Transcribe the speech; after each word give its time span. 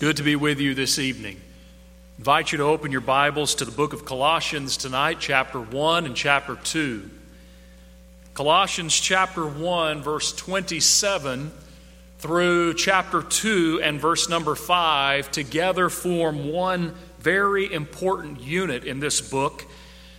Good 0.00 0.18
to 0.18 0.22
be 0.22 0.36
with 0.36 0.60
you 0.60 0.76
this 0.76 1.00
evening. 1.00 1.38
I 1.38 2.18
invite 2.18 2.52
you 2.52 2.58
to 2.58 2.64
open 2.64 2.92
your 2.92 3.00
Bibles 3.00 3.56
to 3.56 3.64
the 3.64 3.72
book 3.72 3.92
of 3.92 4.04
Colossians 4.04 4.76
tonight, 4.76 5.16
chapter 5.18 5.58
1 5.58 6.06
and 6.06 6.14
chapter 6.14 6.54
2. 6.54 7.10
Colossians 8.32 8.96
chapter 8.96 9.44
1, 9.44 10.00
verse 10.00 10.32
27 10.36 11.50
through 12.20 12.74
chapter 12.74 13.22
2 13.22 13.80
and 13.82 14.00
verse 14.00 14.28
number 14.28 14.54
5 14.54 15.32
together 15.32 15.88
form 15.88 16.52
one 16.52 16.94
very 17.18 17.72
important 17.72 18.40
unit 18.40 18.84
in 18.84 19.00
this 19.00 19.20
book 19.20 19.64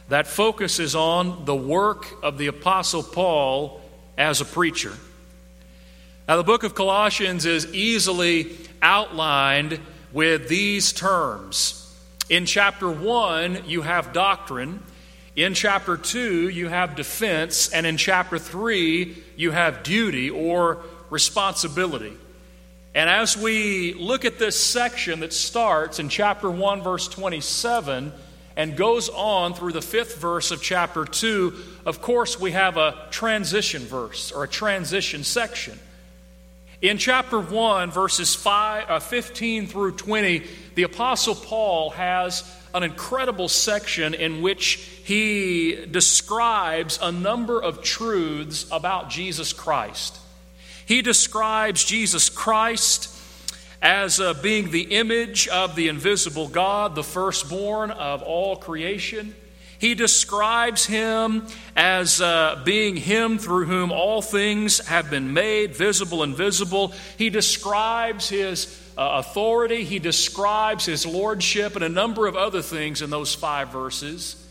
that 0.10 0.28
focuses 0.28 0.94
on 0.94 1.46
the 1.46 1.56
work 1.56 2.06
of 2.22 2.38
the 2.38 2.48
Apostle 2.48 3.02
Paul 3.02 3.80
as 4.18 4.42
a 4.42 4.46
preacher. 4.46 4.92
Now, 6.30 6.38
the 6.38 6.44
book 6.44 6.64
of 6.64 6.76
Colossians 6.76 7.48
is 7.48 7.74
easily 7.74 8.56
outlined 8.84 9.80
with 10.14 10.48
these 10.48 10.94
terms. 10.94 11.92
In 12.30 12.46
chapter 12.46 12.88
1, 12.88 13.64
you 13.66 13.82
have 13.82 14.14
doctrine. 14.14 14.84
In 15.36 15.56
chapter 15.56 15.98
2, 15.98 16.50
you 16.50 16.68
have 16.68 16.96
defense. 16.96 17.70
And 17.70 17.84
in 17.84 17.98
chapter 17.98 18.38
3, 18.38 19.18
you 19.38 19.50
have 19.50 19.82
duty 19.82 20.30
or 20.30 20.84
responsibility. 21.10 22.14
And 22.94 23.10
as 23.10 23.36
we 23.36 23.96
look 23.96 24.24
at 24.24 24.38
this 24.38 24.64
section 24.64 25.22
that 25.22 25.34
starts 25.34 25.98
in 25.98 26.10
chapter 26.10 26.52
1, 26.52 26.84
verse 26.84 27.08
27, 27.08 28.14
and 28.56 28.78
goes 28.78 29.10
on 29.10 29.56
through 29.56 29.72
the 29.72 29.82
fifth 29.82 30.18
verse 30.18 30.52
of 30.52 30.62
chapter 30.62 31.06
2, 31.06 31.56
of 31.88 32.04
course, 32.04 32.40
we 32.40 32.52
have 32.52 32.78
a 32.78 33.08
transition 33.10 33.82
verse 33.82 34.32
or 34.32 34.44
a 34.44 34.48
transition 34.48 35.24
section. 35.24 35.80
In 36.82 36.98
chapter 36.98 37.42
1, 37.42 37.92
verses 37.92 38.36
five, 38.36 38.90
uh, 38.90 39.00
15 39.00 39.68
through 39.68 39.98
20, 39.98 40.44
the 40.76 40.84
Apostle 40.84 41.36
Paul 41.36 41.90
has 41.90 42.50
an 42.74 42.84
incredible 42.84 43.50
section 43.50 44.14
in 44.14 44.42
which 44.42 44.76
he 45.04 45.86
describes 45.92 46.98
a 47.02 47.12
number 47.12 47.62
of 47.62 47.84
truths 47.84 48.66
about 48.72 49.10
Jesus 49.10 49.52
Christ. 49.52 50.18
He 50.86 51.02
describes 51.02 51.84
Jesus 51.84 52.30
Christ 52.30 53.14
as 53.82 54.22
uh, 54.22 54.34
being 54.36 54.72
the 54.72 54.96
image 54.96 55.50
of 55.50 55.76
the 55.76 55.90
invisible 55.90 56.48
God, 56.48 56.96
the 56.96 57.04
firstborn 57.04 57.92
of 57.92 58.24
all 58.24 58.56
creation. 58.56 59.36
He 59.80 59.96
describes 59.96 60.86
him 60.86 61.48
as 61.74 62.20
uh, 62.20 62.62
being 62.66 62.98
him 62.98 63.38
through 63.38 63.66
whom 63.66 63.94
all 63.94 64.22
things 64.22 64.86
have 64.88 65.10
been 65.10 65.34
made, 65.34 65.74
visible 65.74 66.22
and 66.22 66.36
visible. 66.36 66.94
He 67.18 67.30
describes 67.30 68.28
his 68.28 68.68
uh, 68.98 69.24
authority, 69.26 69.86
he 69.86 70.00
describes 70.00 70.86
his 70.86 71.06
lordship, 71.06 71.76
and 71.76 71.86
a 71.86 71.90
number 71.90 72.28
of 72.28 72.36
other 72.36 72.62
things 72.62 73.02
in 73.02 73.10
those 73.10 73.34
five 73.34 73.70
verses. 73.70 74.46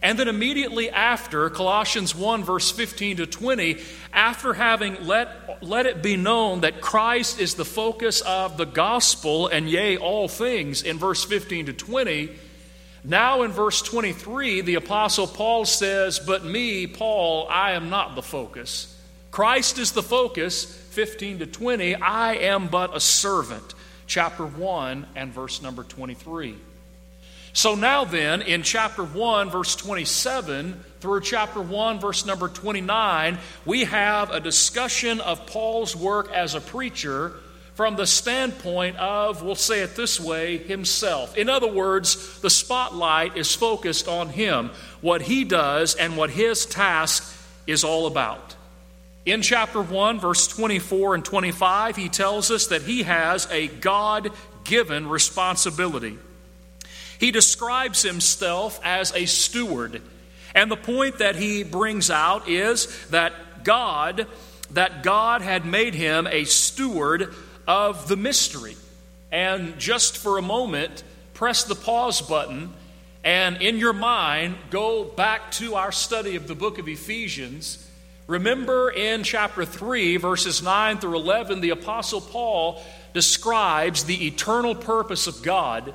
And 0.00 0.16
then 0.16 0.28
immediately 0.28 0.90
after, 0.90 1.50
Colossians 1.50 2.14
1, 2.14 2.44
verse 2.44 2.70
15 2.70 3.16
to 3.18 3.26
20, 3.26 3.78
after 4.12 4.54
having 4.54 5.06
let, 5.06 5.62
let 5.62 5.86
it 5.86 6.02
be 6.02 6.16
known 6.16 6.60
that 6.60 6.80
Christ 6.80 7.40
is 7.40 7.54
the 7.54 7.64
focus 7.64 8.20
of 8.20 8.56
the 8.56 8.66
gospel, 8.66 9.48
and 9.48 9.68
yea, 9.68 9.96
all 9.96 10.28
things, 10.28 10.82
in 10.82 10.98
verse 10.98 11.24
15 11.24 11.66
to 11.66 11.72
20, 11.72 12.30
now, 13.04 13.42
in 13.42 13.50
verse 13.50 13.82
23, 13.82 14.60
the 14.60 14.76
Apostle 14.76 15.26
Paul 15.26 15.64
says, 15.64 16.20
But 16.20 16.44
me, 16.44 16.86
Paul, 16.86 17.48
I 17.50 17.72
am 17.72 17.90
not 17.90 18.14
the 18.14 18.22
focus. 18.22 18.96
Christ 19.32 19.78
is 19.78 19.90
the 19.92 20.02
focus, 20.02 20.64
15 20.64 21.40
to 21.40 21.46
20. 21.46 21.96
I 21.96 22.34
am 22.34 22.68
but 22.68 22.96
a 22.96 23.00
servant, 23.00 23.74
chapter 24.06 24.46
1 24.46 25.06
and 25.16 25.32
verse 25.32 25.62
number 25.62 25.82
23. 25.82 26.54
So 27.54 27.74
now, 27.74 28.04
then, 28.04 28.40
in 28.40 28.62
chapter 28.62 29.02
1, 29.02 29.50
verse 29.50 29.74
27 29.74 30.80
through 31.00 31.20
chapter 31.22 31.60
1, 31.60 31.98
verse 31.98 32.24
number 32.24 32.48
29, 32.48 33.36
we 33.66 33.84
have 33.84 34.30
a 34.30 34.38
discussion 34.38 35.20
of 35.20 35.44
Paul's 35.46 35.96
work 35.96 36.32
as 36.32 36.54
a 36.54 36.60
preacher 36.60 37.34
from 37.74 37.96
the 37.96 38.06
standpoint 38.06 38.96
of, 38.96 39.42
we'll 39.42 39.54
say 39.54 39.80
it 39.80 39.96
this 39.96 40.20
way, 40.20 40.58
himself. 40.58 41.36
In 41.36 41.48
other 41.48 41.70
words, 41.70 42.40
the 42.40 42.50
spotlight 42.50 43.36
is 43.36 43.54
focused 43.54 44.08
on 44.08 44.28
him, 44.28 44.70
what 45.00 45.22
he 45.22 45.44
does, 45.44 45.94
and 45.94 46.16
what 46.16 46.30
his 46.30 46.66
task 46.66 47.34
is 47.66 47.82
all 47.82 48.06
about. 48.06 48.56
In 49.24 49.40
chapter 49.40 49.80
1, 49.80 50.20
verse 50.20 50.48
24 50.48 51.14
and 51.14 51.24
25, 51.24 51.96
he 51.96 52.08
tells 52.08 52.50
us 52.50 52.66
that 52.66 52.82
he 52.82 53.04
has 53.04 53.48
a 53.50 53.68
God 53.68 54.30
given 54.64 55.08
responsibility. 55.08 56.18
He 57.18 57.30
describes 57.30 58.02
himself 58.02 58.80
as 58.84 59.14
a 59.14 59.26
steward. 59.26 60.02
And 60.54 60.70
the 60.70 60.76
point 60.76 61.18
that 61.18 61.36
he 61.36 61.62
brings 61.62 62.10
out 62.10 62.48
is 62.48 63.08
that 63.10 63.32
God, 63.64 64.26
that 64.72 65.02
God 65.02 65.40
had 65.40 65.64
made 65.64 65.94
him 65.94 66.26
a 66.26 66.44
steward 66.44 67.32
of 67.66 68.08
the 68.08 68.16
mystery. 68.16 68.76
And 69.30 69.78
just 69.78 70.18
for 70.18 70.38
a 70.38 70.42
moment, 70.42 71.02
press 71.34 71.64
the 71.64 71.74
pause 71.74 72.20
button 72.20 72.72
and 73.24 73.62
in 73.62 73.78
your 73.78 73.92
mind 73.92 74.56
go 74.70 75.04
back 75.04 75.52
to 75.52 75.76
our 75.76 75.92
study 75.92 76.36
of 76.36 76.48
the 76.48 76.54
book 76.54 76.78
of 76.78 76.88
Ephesians. 76.88 77.88
Remember 78.26 78.90
in 78.90 79.22
chapter 79.22 79.64
3, 79.64 80.16
verses 80.16 80.62
9 80.62 80.98
through 80.98 81.16
11, 81.16 81.60
the 81.60 81.70
Apostle 81.70 82.20
Paul 82.20 82.82
describes 83.12 84.04
the 84.04 84.26
eternal 84.26 84.74
purpose 84.74 85.26
of 85.26 85.42
God 85.42 85.94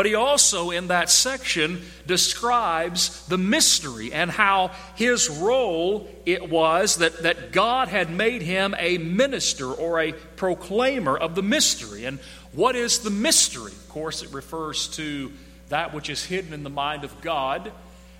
but 0.00 0.06
he 0.06 0.14
also, 0.14 0.70
in 0.70 0.86
that 0.86 1.10
section, 1.10 1.82
describes 2.06 3.22
the 3.26 3.36
mystery 3.36 4.14
and 4.14 4.30
how 4.30 4.70
his 4.94 5.28
role 5.28 6.08
it 6.24 6.48
was 6.48 6.96
that, 6.96 7.24
that 7.24 7.52
God 7.52 7.88
had 7.88 8.08
made 8.08 8.40
him 8.40 8.74
a 8.78 8.96
minister 8.96 9.70
or 9.70 10.00
a 10.00 10.12
proclaimer 10.12 11.18
of 11.18 11.34
the 11.34 11.42
mystery. 11.42 12.06
And 12.06 12.18
what 12.52 12.76
is 12.76 13.00
the 13.00 13.10
mystery? 13.10 13.72
Of 13.72 13.88
course, 13.90 14.22
it 14.22 14.32
refers 14.32 14.88
to 14.96 15.30
that 15.68 15.92
which 15.92 16.08
is 16.08 16.24
hidden 16.24 16.54
in 16.54 16.62
the 16.62 16.70
mind 16.70 17.04
of 17.04 17.20
God, 17.20 17.70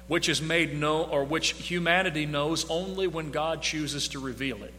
which 0.06 0.28
is 0.28 0.42
made 0.42 0.78
known, 0.78 1.08
or 1.08 1.24
which 1.24 1.52
humanity 1.52 2.26
knows 2.26 2.68
only 2.68 3.06
when 3.06 3.30
God 3.30 3.62
chooses 3.62 4.08
to 4.08 4.18
reveal 4.18 4.62
it. 4.64 4.74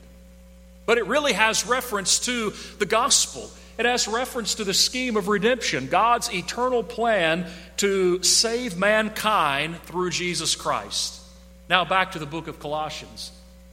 But 0.85 0.99
it 0.99 1.07
really 1.07 1.33
has 1.33 1.65
reference 1.65 2.19
to 2.25 2.53
the 2.77 2.85
gospel 2.85 3.49
it 3.81 3.89
has 3.89 4.07
reference 4.07 4.55
to 4.55 4.63
the 4.63 4.75
scheme 4.75 5.17
of 5.17 5.27
redemption, 5.27 5.87
God's 5.87 6.31
eternal 6.31 6.83
plan 6.83 7.47
to 7.77 8.21
save 8.21 8.77
mankind 8.77 9.81
through 9.83 10.11
Jesus 10.11 10.55
Christ. 10.55 11.19
Now, 11.67 11.83
back 11.83 12.11
to 12.11 12.19
the 12.19 12.27
book 12.27 12.47
of 12.47 12.59
Colossians. 12.59 13.31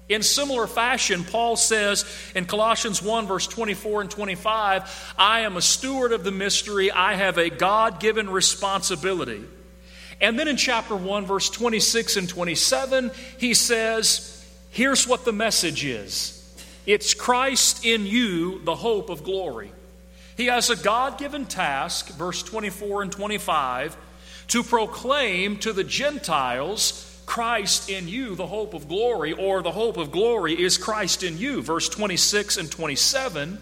In 0.08 0.22
similar 0.22 0.66
fashion, 0.66 1.24
Paul 1.24 1.56
says 1.56 2.06
in 2.34 2.46
Colossians 2.46 3.02
1, 3.02 3.26
verse 3.26 3.46
24 3.46 4.00
and 4.00 4.10
25, 4.10 5.14
I 5.18 5.40
am 5.40 5.58
a 5.58 5.60
steward 5.60 6.12
of 6.12 6.24
the 6.24 6.30
mystery, 6.30 6.90
I 6.90 7.12
have 7.12 7.36
a 7.36 7.50
God 7.50 8.00
given 8.00 8.30
responsibility. 8.30 9.44
And 10.22 10.38
then 10.38 10.48
in 10.48 10.56
chapter 10.56 10.96
1, 10.96 11.26
verse 11.26 11.50
26 11.50 12.16
and 12.16 12.28
27, 12.28 13.10
he 13.36 13.52
says, 13.52 14.34
Here's 14.70 15.06
what 15.06 15.26
the 15.26 15.32
message 15.32 15.84
is 15.84 16.34
it's 16.86 17.12
Christ 17.12 17.84
in 17.84 18.06
you, 18.06 18.64
the 18.64 18.74
hope 18.74 19.10
of 19.10 19.22
glory. 19.22 19.70
He 20.38 20.46
has 20.46 20.70
a 20.70 20.76
God 20.76 21.18
given 21.18 21.46
task, 21.46 22.10
verse 22.10 22.44
24 22.44 23.02
and 23.02 23.10
25, 23.10 23.96
to 24.46 24.62
proclaim 24.62 25.56
to 25.58 25.72
the 25.72 25.82
Gentiles 25.82 27.20
Christ 27.26 27.90
in 27.90 28.06
you, 28.06 28.36
the 28.36 28.46
hope 28.46 28.72
of 28.72 28.86
glory, 28.86 29.32
or 29.32 29.62
the 29.62 29.72
hope 29.72 29.96
of 29.96 30.12
glory 30.12 30.54
is 30.54 30.78
Christ 30.78 31.24
in 31.24 31.38
you, 31.38 31.60
verse 31.60 31.88
26 31.88 32.56
and 32.56 32.70
27. 32.70 33.60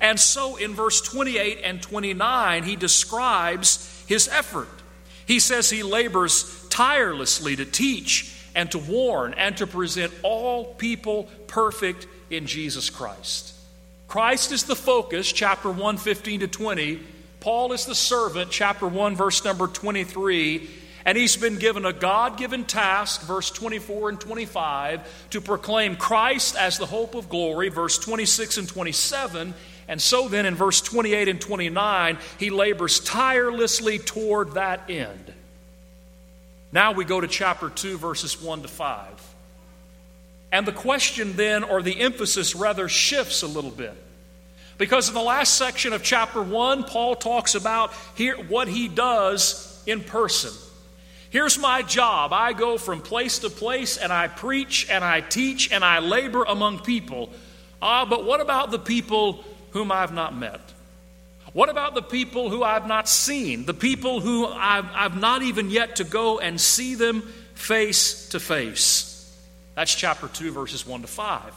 And 0.00 0.20
so 0.20 0.54
in 0.54 0.72
verse 0.72 1.00
28 1.00 1.58
and 1.64 1.82
29, 1.82 2.62
he 2.62 2.76
describes 2.76 4.04
his 4.06 4.28
effort. 4.28 4.68
He 5.26 5.40
says 5.40 5.68
he 5.68 5.82
labors 5.82 6.64
tirelessly 6.68 7.56
to 7.56 7.64
teach 7.64 8.40
and 8.54 8.70
to 8.70 8.78
warn 8.78 9.34
and 9.34 9.56
to 9.56 9.66
present 9.66 10.12
all 10.22 10.74
people 10.74 11.24
perfect 11.48 12.06
in 12.30 12.46
Jesus 12.46 12.88
Christ. 12.88 13.53
Christ 14.14 14.52
is 14.52 14.62
the 14.62 14.76
focus, 14.76 15.32
chapter 15.32 15.68
1, 15.68 15.96
15 15.96 16.38
to 16.38 16.46
20. 16.46 17.00
Paul 17.40 17.72
is 17.72 17.84
the 17.84 17.96
servant, 17.96 18.48
chapter 18.48 18.86
1, 18.86 19.16
verse 19.16 19.44
number 19.44 19.66
23. 19.66 20.70
And 21.04 21.18
he's 21.18 21.36
been 21.36 21.56
given 21.56 21.84
a 21.84 21.92
God 21.92 22.38
given 22.38 22.64
task, 22.64 23.22
verse 23.22 23.50
24 23.50 24.10
and 24.10 24.20
25, 24.20 25.28
to 25.30 25.40
proclaim 25.40 25.96
Christ 25.96 26.54
as 26.54 26.78
the 26.78 26.86
hope 26.86 27.16
of 27.16 27.28
glory, 27.28 27.70
verse 27.70 27.98
26 27.98 28.58
and 28.58 28.68
27. 28.68 29.52
And 29.88 30.00
so 30.00 30.28
then, 30.28 30.46
in 30.46 30.54
verse 30.54 30.80
28 30.80 31.26
and 31.26 31.40
29, 31.40 32.18
he 32.38 32.50
labors 32.50 33.00
tirelessly 33.00 33.98
toward 33.98 34.52
that 34.52 34.88
end. 34.88 35.34
Now 36.70 36.92
we 36.92 37.04
go 37.04 37.20
to 37.20 37.26
chapter 37.26 37.68
2, 37.68 37.98
verses 37.98 38.40
1 38.40 38.62
to 38.62 38.68
5. 38.68 39.34
And 40.52 40.64
the 40.64 40.72
question 40.72 41.32
then, 41.32 41.64
or 41.64 41.82
the 41.82 42.00
emphasis 42.00 42.54
rather, 42.54 42.88
shifts 42.88 43.42
a 43.42 43.48
little 43.48 43.72
bit. 43.72 44.02
Because 44.78 45.08
in 45.08 45.14
the 45.14 45.22
last 45.22 45.54
section 45.54 45.92
of 45.92 46.02
chapter 46.02 46.42
1, 46.42 46.84
Paul 46.84 47.14
talks 47.14 47.54
about 47.54 47.92
here 48.14 48.36
what 48.36 48.68
he 48.68 48.88
does 48.88 49.82
in 49.86 50.00
person. 50.02 50.52
Here's 51.30 51.58
my 51.58 51.82
job. 51.82 52.32
I 52.32 52.52
go 52.52 52.78
from 52.78 53.00
place 53.00 53.40
to 53.40 53.50
place 53.50 53.96
and 53.96 54.12
I 54.12 54.28
preach 54.28 54.88
and 54.88 55.02
I 55.02 55.20
teach 55.20 55.72
and 55.72 55.84
I 55.84 55.98
labor 55.98 56.44
among 56.44 56.80
people. 56.80 57.30
Ah, 57.82 58.04
but 58.04 58.24
what 58.24 58.40
about 58.40 58.70
the 58.70 58.78
people 58.78 59.44
whom 59.72 59.90
I've 59.90 60.12
not 60.12 60.36
met? 60.36 60.60
What 61.52 61.68
about 61.68 61.94
the 61.94 62.02
people 62.02 62.50
who 62.50 62.62
I've 62.62 62.86
not 62.86 63.08
seen? 63.08 63.64
The 63.64 63.74
people 63.74 64.20
who 64.20 64.46
I've, 64.46 64.86
I've 64.92 65.20
not 65.20 65.42
even 65.42 65.70
yet 65.70 65.96
to 65.96 66.04
go 66.04 66.40
and 66.40 66.60
see 66.60 66.94
them 66.94 67.22
face 67.54 68.28
to 68.30 68.40
face? 68.40 69.10
That's 69.74 69.94
chapter 69.94 70.28
2, 70.28 70.52
verses 70.52 70.86
1 70.86 71.02
to 71.02 71.06
5. 71.06 71.52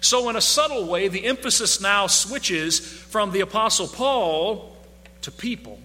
So, 0.00 0.28
in 0.28 0.36
a 0.36 0.40
subtle 0.40 0.86
way, 0.86 1.08
the 1.08 1.24
emphasis 1.26 1.80
now 1.80 2.06
switches 2.06 2.78
from 2.78 3.32
the 3.32 3.40
Apostle 3.40 3.88
Paul 3.88 4.76
to 5.22 5.30
people. 5.30 5.80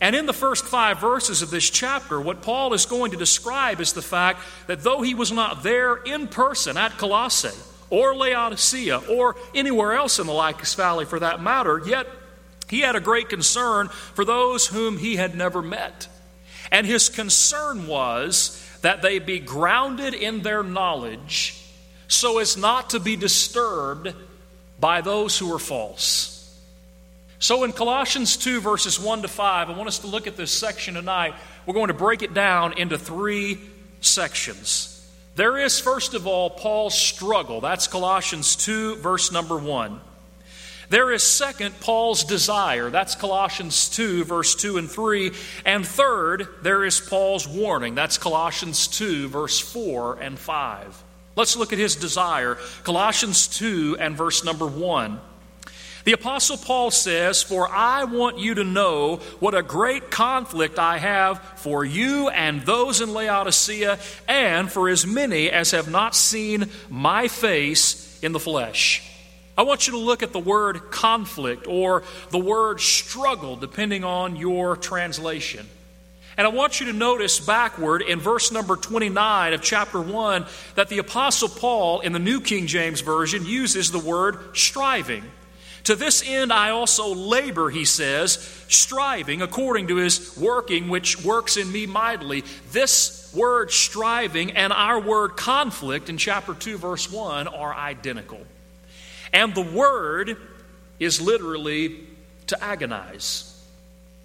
And 0.00 0.16
in 0.16 0.26
the 0.26 0.32
first 0.32 0.64
five 0.64 0.98
verses 0.98 1.42
of 1.42 1.50
this 1.50 1.70
chapter, 1.70 2.20
what 2.20 2.42
Paul 2.42 2.74
is 2.74 2.86
going 2.86 3.12
to 3.12 3.16
describe 3.16 3.80
is 3.80 3.92
the 3.92 4.02
fact 4.02 4.40
that 4.66 4.82
though 4.82 5.00
he 5.00 5.14
was 5.14 5.30
not 5.30 5.62
there 5.62 5.94
in 5.94 6.26
person 6.26 6.76
at 6.76 6.98
Colossae 6.98 7.56
or 7.88 8.16
Laodicea 8.16 8.98
or 9.08 9.36
anywhere 9.54 9.92
else 9.92 10.18
in 10.18 10.26
the 10.26 10.32
Lycus 10.32 10.74
Valley 10.74 11.04
for 11.04 11.20
that 11.20 11.40
matter, 11.40 11.80
yet 11.86 12.08
he 12.68 12.80
had 12.80 12.96
a 12.96 13.00
great 13.00 13.28
concern 13.28 13.88
for 13.88 14.24
those 14.24 14.66
whom 14.66 14.98
he 14.98 15.14
had 15.14 15.36
never 15.36 15.62
met. 15.62 16.08
And 16.72 16.84
his 16.84 17.08
concern 17.08 17.86
was 17.86 18.58
that 18.80 19.02
they 19.02 19.20
be 19.20 19.38
grounded 19.38 20.14
in 20.14 20.42
their 20.42 20.64
knowledge 20.64 21.61
so 22.12 22.38
as 22.38 22.56
not 22.56 22.90
to 22.90 23.00
be 23.00 23.16
disturbed 23.16 24.14
by 24.78 25.00
those 25.00 25.38
who 25.38 25.52
are 25.54 25.58
false. 25.58 26.38
So, 27.38 27.64
in 27.64 27.72
Colossians 27.72 28.36
2, 28.36 28.60
verses 28.60 29.00
1 29.00 29.22
to 29.22 29.28
5, 29.28 29.70
I 29.70 29.76
want 29.76 29.88
us 29.88 29.98
to 30.00 30.06
look 30.06 30.28
at 30.28 30.36
this 30.36 30.52
section 30.52 30.94
tonight. 30.94 31.34
We're 31.66 31.74
going 31.74 31.88
to 31.88 31.94
break 31.94 32.22
it 32.22 32.34
down 32.34 32.78
into 32.78 32.98
three 32.98 33.58
sections. 34.00 34.88
There 35.34 35.58
is, 35.58 35.80
first 35.80 36.14
of 36.14 36.26
all, 36.26 36.50
Paul's 36.50 36.96
struggle. 36.96 37.60
That's 37.60 37.88
Colossians 37.88 38.54
2, 38.54 38.96
verse 38.96 39.32
number 39.32 39.58
1. 39.58 40.00
There 40.88 41.10
is, 41.10 41.22
second, 41.22 41.80
Paul's 41.80 42.22
desire. 42.22 42.90
That's 42.90 43.14
Colossians 43.14 43.88
2, 43.88 44.24
verse 44.24 44.54
2 44.54 44.76
and 44.76 44.90
3. 44.90 45.32
And 45.64 45.86
third, 45.86 46.46
there 46.62 46.84
is 46.84 47.00
Paul's 47.00 47.48
warning. 47.48 47.94
That's 47.94 48.18
Colossians 48.18 48.86
2, 48.88 49.28
verse 49.28 49.58
4 49.58 50.20
and 50.20 50.38
5. 50.38 51.04
Let's 51.34 51.56
look 51.56 51.72
at 51.72 51.78
his 51.78 51.96
desire. 51.96 52.56
Colossians 52.84 53.48
2 53.48 53.96
and 53.98 54.16
verse 54.16 54.44
number 54.44 54.66
1. 54.66 55.20
The 56.04 56.12
Apostle 56.12 56.56
Paul 56.56 56.90
says, 56.90 57.42
For 57.42 57.68
I 57.68 58.04
want 58.04 58.38
you 58.38 58.54
to 58.54 58.64
know 58.64 59.16
what 59.38 59.54
a 59.54 59.62
great 59.62 60.10
conflict 60.10 60.78
I 60.78 60.98
have 60.98 61.40
for 61.56 61.84
you 61.84 62.28
and 62.28 62.62
those 62.62 63.00
in 63.00 63.12
Laodicea, 63.14 63.98
and 64.26 64.70
for 64.70 64.88
as 64.88 65.06
many 65.06 65.50
as 65.50 65.70
have 65.70 65.90
not 65.90 66.16
seen 66.16 66.68
my 66.90 67.28
face 67.28 68.18
in 68.20 68.32
the 68.32 68.40
flesh. 68.40 69.08
I 69.56 69.62
want 69.62 69.86
you 69.86 69.92
to 69.92 69.98
look 69.98 70.22
at 70.22 70.32
the 70.32 70.40
word 70.40 70.90
conflict 70.90 71.66
or 71.68 72.02
the 72.30 72.38
word 72.38 72.80
struggle, 72.80 73.54
depending 73.54 74.02
on 74.02 74.34
your 74.36 74.76
translation. 74.76 75.68
And 76.36 76.46
I 76.46 76.50
want 76.50 76.80
you 76.80 76.86
to 76.86 76.92
notice 76.92 77.40
backward 77.40 78.02
in 78.02 78.18
verse 78.18 78.50
number 78.52 78.76
29 78.76 79.52
of 79.52 79.62
chapter 79.62 80.00
1 80.00 80.46
that 80.76 80.88
the 80.88 80.98
Apostle 80.98 81.48
Paul 81.48 82.00
in 82.00 82.12
the 82.12 82.18
New 82.18 82.40
King 82.40 82.66
James 82.66 83.02
Version 83.02 83.44
uses 83.44 83.90
the 83.90 83.98
word 83.98 84.56
striving. 84.56 85.24
To 85.84 85.96
this 85.96 86.22
end 86.26 86.52
I 86.52 86.70
also 86.70 87.14
labor, 87.14 87.68
he 87.68 87.84
says, 87.84 88.34
striving 88.68 89.42
according 89.42 89.88
to 89.88 89.96
his 89.96 90.36
working, 90.38 90.88
which 90.88 91.22
works 91.22 91.56
in 91.56 91.70
me 91.70 91.86
mightily. 91.86 92.44
This 92.70 93.32
word 93.34 93.70
striving 93.70 94.52
and 94.52 94.72
our 94.72 95.00
word 95.00 95.36
conflict 95.36 96.08
in 96.08 96.18
chapter 96.18 96.54
2, 96.54 96.78
verse 96.78 97.10
1 97.10 97.48
are 97.48 97.74
identical. 97.74 98.40
And 99.32 99.54
the 99.54 99.62
word 99.62 100.36
is 100.98 101.20
literally 101.20 102.06
to 102.46 102.62
agonize. 102.62 103.51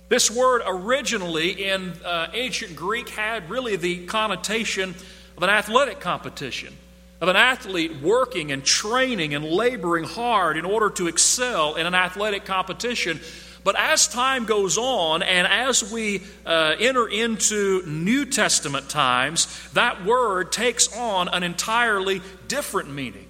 This 0.09 0.31
word 0.31 0.62
originally 0.65 1.65
in 1.65 1.94
uh, 2.06 2.27
ancient 2.33 2.75
Greek 2.75 3.09
had 3.09 3.50
really 3.50 3.75
the 3.75 4.06
connotation 4.06 4.95
of 5.36 5.44
an 5.44 5.50
athletic 5.50 6.00
competition 6.00 6.74
of 7.19 7.27
an 7.27 7.36
athlete 7.36 8.00
working 8.01 8.51
and 8.51 8.63
training 8.63 9.33
and 9.33 9.44
laboring 9.44 10.04
hard 10.04 10.57
in 10.57 10.65
order 10.65 10.89
to 10.89 11.07
excel 11.07 11.75
in 11.75 11.86
an 11.86 11.95
athletic 11.95 12.45
competition. 12.45 13.19
But 13.63 13.75
as 13.77 14.07
time 14.07 14.45
goes 14.45 14.77
on 14.77 15.24
and 15.24 15.48
as 15.48 15.92
we 15.92 16.24
uh, 16.45 16.75
enter 16.80 17.07
into 17.07 17.83
New 17.86 18.25
Testament 18.25 18.89
times, 18.89 19.48
that 19.74 20.06
word 20.06 20.51
takes 20.51 20.95
on 20.95 21.27
an 21.27 21.44
entirely 21.44 22.21
different 22.48 22.89
meaning. 22.92 23.25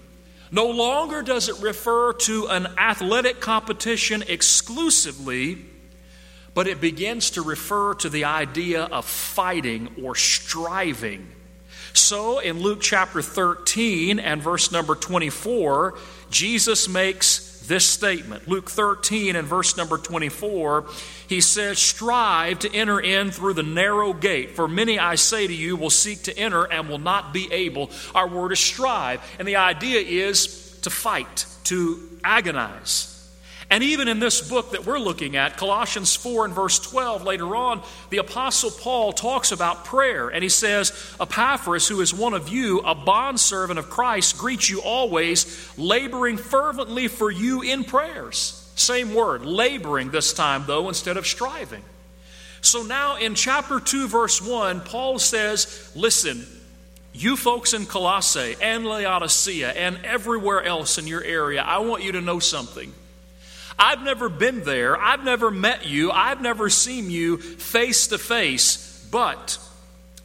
No 0.51 0.69
longer 0.69 1.21
does 1.21 1.49
it 1.49 1.61
refer 1.61 2.13
to 2.13 2.47
an 2.47 2.67
athletic 2.77 3.39
competition 3.39 4.23
exclusively, 4.27 5.65
but 6.57 6.65
it 6.65 6.81
begins 6.81 7.29
to 7.29 7.43
refer 7.43 7.93
to 7.93 8.09
the 8.09 8.25
idea 8.25 8.85
of 8.85 9.05
fighting 9.05 9.87
or 10.01 10.15
striving 10.15 11.27
so, 11.97 12.37
in 12.37 12.61
Luke 12.61 12.79
chapter 12.79 13.23
13 13.23 14.19
and 14.19 14.41
verse 14.41 14.71
number 14.71 14.93
24, 14.93 15.97
Jesus 16.29 16.87
makes 16.87 17.65
this 17.67 17.85
statement. 17.85 18.47
Luke 18.47 18.69
13 18.69 19.35
and 19.35 19.47
verse 19.47 19.75
number 19.75 19.97
24, 19.97 20.85
he 21.27 21.41
says, 21.41 21.79
Strive 21.79 22.59
to 22.59 22.73
enter 22.73 22.99
in 22.99 23.31
through 23.31 23.55
the 23.55 23.63
narrow 23.63 24.13
gate, 24.13 24.51
for 24.51 24.67
many, 24.67 24.99
I 24.99 25.15
say 25.15 25.47
to 25.47 25.53
you, 25.53 25.75
will 25.75 25.89
seek 25.89 26.21
to 26.23 26.37
enter 26.37 26.65
and 26.65 26.87
will 26.87 26.99
not 26.99 27.33
be 27.33 27.51
able. 27.51 27.89
Our 28.13 28.27
word 28.27 28.51
is 28.51 28.59
strive, 28.59 29.19
and 29.39 29.47
the 29.47 29.55
idea 29.55 29.99
is 29.99 30.79
to 30.83 30.91
fight, 30.91 31.47
to 31.65 31.99
agonize. 32.23 33.16
And 33.69 33.83
even 33.83 34.07
in 34.07 34.19
this 34.19 34.47
book 34.47 34.71
that 34.71 34.85
we're 34.85 34.99
looking 34.99 35.35
at, 35.35 35.57
Colossians 35.57 36.15
4 36.15 36.45
and 36.45 36.53
verse 36.53 36.79
12, 36.79 37.23
later 37.23 37.53
on, 37.53 37.83
the 38.09 38.17
Apostle 38.17 38.71
Paul 38.71 39.11
talks 39.11 39.51
about 39.51 39.83
prayer. 39.83 40.29
And 40.29 40.41
he 40.41 40.49
says, 40.49 40.93
Epaphras, 41.19 41.87
who 41.87 41.99
is 41.99 42.13
one 42.13 42.33
of 42.33 42.47
you, 42.47 42.79
a 42.79 42.95
bondservant 42.95 43.77
of 43.77 43.89
Christ, 43.89 44.37
greets 44.37 44.69
you 44.69 44.81
always, 44.81 45.77
laboring 45.77 46.37
fervently 46.37 47.09
for 47.09 47.29
you 47.29 47.61
in 47.61 47.83
prayers. 47.83 48.71
Same 48.75 49.13
word, 49.13 49.45
laboring 49.45 50.11
this 50.11 50.31
time, 50.31 50.63
though, 50.65 50.87
instead 50.87 51.17
of 51.17 51.27
striving. 51.27 51.83
So 52.61 52.83
now 52.83 53.17
in 53.17 53.35
chapter 53.35 53.81
2, 53.81 54.07
verse 54.07 54.41
1, 54.41 54.81
Paul 54.81 55.19
says, 55.19 55.91
Listen, 55.93 56.45
you 57.13 57.35
folks 57.35 57.73
in 57.73 57.85
Colossae 57.85 58.55
and 58.61 58.85
Laodicea 58.85 59.71
and 59.71 59.97
everywhere 60.05 60.63
else 60.63 60.97
in 60.97 61.05
your 61.05 61.23
area, 61.23 61.61
I 61.61 61.79
want 61.79 62.03
you 62.03 62.13
to 62.13 62.21
know 62.21 62.39
something. 62.39 62.93
I've 63.79 64.01
never 64.01 64.29
been 64.29 64.63
there. 64.63 64.99
I've 64.99 65.23
never 65.23 65.51
met 65.51 65.85
you. 65.85 66.11
I've 66.11 66.41
never 66.41 66.69
seen 66.69 67.11
you 67.11 67.37
face 67.37 68.07
to 68.07 68.17
face, 68.17 69.07
but 69.11 69.59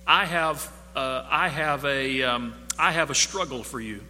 I 0.07 0.25
have, 0.25 0.73
uh, 0.97 1.27
I, 1.29 1.49
have 1.49 1.85
a, 1.85 2.23
um, 2.23 2.55
I 2.79 2.93
have 2.93 3.11
a 3.11 3.15
struggle 3.15 3.63
for 3.63 3.81
you. 3.81 4.01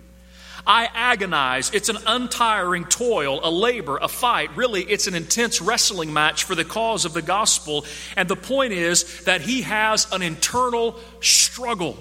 I 0.64 0.88
agonize. 0.94 1.72
It's 1.74 1.88
an 1.88 1.98
untiring 2.06 2.84
toil, 2.84 3.40
a 3.42 3.50
labor, 3.50 3.98
a 3.98 4.06
fight. 4.06 4.56
Really, 4.56 4.82
it's 4.82 5.08
an 5.08 5.14
intense 5.14 5.60
wrestling 5.60 6.12
match 6.12 6.44
for 6.44 6.54
the 6.54 6.64
cause 6.64 7.04
of 7.04 7.14
the 7.14 7.22
gospel. 7.22 7.84
And 8.16 8.28
the 8.28 8.36
point 8.36 8.72
is 8.72 9.24
that 9.24 9.40
he 9.40 9.62
has 9.62 10.10
an 10.12 10.22
internal 10.22 10.96
struggle. 11.20 11.98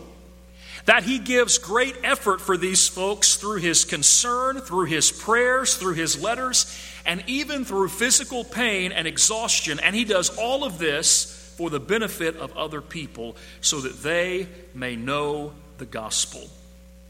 That 0.86 1.04
he 1.04 1.20
gives 1.20 1.58
great 1.58 1.96
effort 2.04 2.40
for 2.40 2.58
these 2.58 2.88
folks 2.88 3.36
through 3.36 3.58
his 3.58 3.84
concern, 3.86 4.60
through 4.62 4.86
his 4.86 5.12
prayers, 5.12 5.76
through 5.76 5.94
his 5.94 6.22
letters, 6.22 6.66
and 7.05 7.24
even 7.27 7.65
through 7.65 7.89
physical 7.89 8.43
pain 8.43 8.91
and 8.91 9.08
exhaustion. 9.08 9.79
And 9.79 9.96
he 9.96 10.05
does 10.05 10.36
all 10.38 10.63
of 10.63 10.77
this 10.77 11.53
for 11.58 11.70
the 11.70 11.79
benefit 11.79 12.38
of 12.38 12.55
other 12.58 12.81
people 12.81 13.36
so 13.62 13.81
that 13.81 14.01
they 14.01 14.48
may 14.74 14.96
know 14.96 15.53
the 15.77 15.86
gospel. 15.86 16.50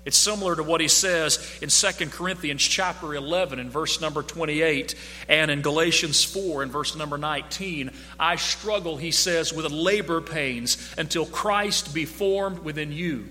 It's 0.03 0.17
similar 0.17 0.55
to 0.55 0.63
what 0.63 0.81
he 0.81 0.88
says 0.88 1.38
in 1.62 1.69
2 1.69 2.07
Corinthians 2.10 2.63
chapter 2.63 3.13
11 3.13 3.60
and 3.60 3.69
verse 3.69 4.01
number 4.01 4.24
28 4.24 4.95
and 5.29 5.51
in 5.51 5.62
Galatians 5.62 6.24
4 6.24 6.63
and 6.63 6.71
verse 6.71 6.95
number 6.95 7.19
19. 7.19 7.91
I 8.19 8.36
struggle, 8.38 8.98
he 8.98 9.12
says, 9.12 9.53
with 9.53 9.69
labor 9.69 10.19
pains 10.19 10.93
until 10.98 11.27
Christ 11.27 11.93
be 11.93 12.05
formed 12.05 12.60
within 12.60 12.91
you. 12.91 13.27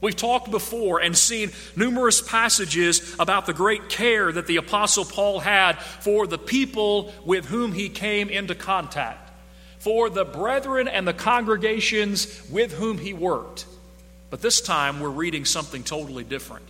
We've 0.00 0.14
talked 0.14 0.50
before 0.50 1.00
and 1.00 1.16
seen 1.16 1.50
numerous 1.74 2.22
passages 2.22 3.16
about 3.18 3.46
the 3.46 3.52
great 3.52 3.88
care 3.88 4.30
that 4.30 4.46
the 4.46 4.56
Apostle 4.56 5.04
Paul 5.04 5.40
had 5.40 5.78
for 5.80 6.26
the 6.26 6.38
people 6.38 7.12
with 7.24 7.46
whom 7.46 7.72
he 7.72 7.88
came 7.88 8.28
into 8.28 8.54
contact, 8.54 9.30
for 9.78 10.08
the 10.08 10.24
brethren 10.24 10.86
and 10.86 11.06
the 11.06 11.12
congregations 11.12 12.48
with 12.48 12.72
whom 12.72 12.98
he 12.98 13.12
worked. 13.12 13.66
But 14.30 14.40
this 14.40 14.60
time 14.60 15.00
we're 15.00 15.08
reading 15.08 15.44
something 15.44 15.82
totally 15.82 16.24
different. 16.24 16.66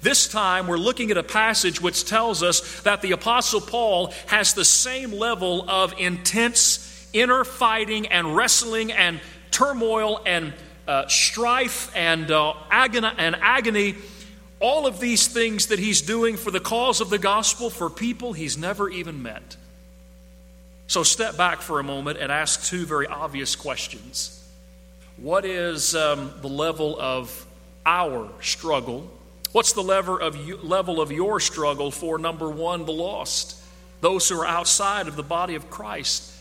This 0.00 0.26
time 0.26 0.66
we're 0.66 0.78
looking 0.78 1.10
at 1.10 1.16
a 1.16 1.22
passage 1.22 1.80
which 1.80 2.06
tells 2.06 2.42
us 2.42 2.80
that 2.82 3.02
the 3.02 3.12
Apostle 3.12 3.60
Paul 3.60 4.12
has 4.26 4.54
the 4.54 4.64
same 4.64 5.12
level 5.12 5.68
of 5.68 5.94
intense 5.98 7.08
inner 7.12 7.44
fighting 7.44 8.06
and 8.08 8.34
wrestling 8.34 8.92
and 8.92 9.20
turmoil 9.50 10.22
and 10.24 10.54
uh, 10.86 11.06
strife 11.08 11.94
and, 11.96 12.30
uh, 12.30 12.54
agony, 12.70 13.08
and 13.18 13.36
agony. 13.40 13.94
All 14.60 14.86
of 14.86 15.00
these 15.00 15.26
things 15.26 15.66
that 15.68 15.78
he's 15.78 16.02
doing 16.02 16.36
for 16.36 16.50
the 16.50 16.60
cause 16.60 17.00
of 17.00 17.10
the 17.10 17.18
gospel 17.18 17.70
for 17.70 17.90
people 17.90 18.32
he's 18.32 18.56
never 18.56 18.88
even 18.88 19.22
met. 19.22 19.56
So 20.86 21.02
step 21.02 21.36
back 21.36 21.62
for 21.62 21.80
a 21.80 21.82
moment 21.82 22.18
and 22.18 22.30
ask 22.30 22.64
two 22.64 22.84
very 22.84 23.06
obvious 23.06 23.56
questions. 23.56 24.38
What 25.16 25.44
is 25.44 25.94
um, 25.94 26.32
the 26.40 26.48
level 26.48 26.98
of 27.00 27.46
our 27.86 28.28
struggle? 28.40 29.10
What's 29.52 29.72
the 29.72 29.82
of, 29.82 30.36
you, 30.36 30.56
level 30.58 31.00
of 31.00 31.12
your 31.12 31.40
struggle 31.40 31.90
for 31.90 32.18
number 32.18 32.48
one, 32.48 32.84
the 32.84 32.92
lost, 32.92 33.60
those 34.00 34.28
who 34.28 34.40
are 34.40 34.46
outside 34.46 35.08
of 35.08 35.16
the 35.16 35.22
body 35.22 35.54
of 35.54 35.70
Christ? 35.70 36.31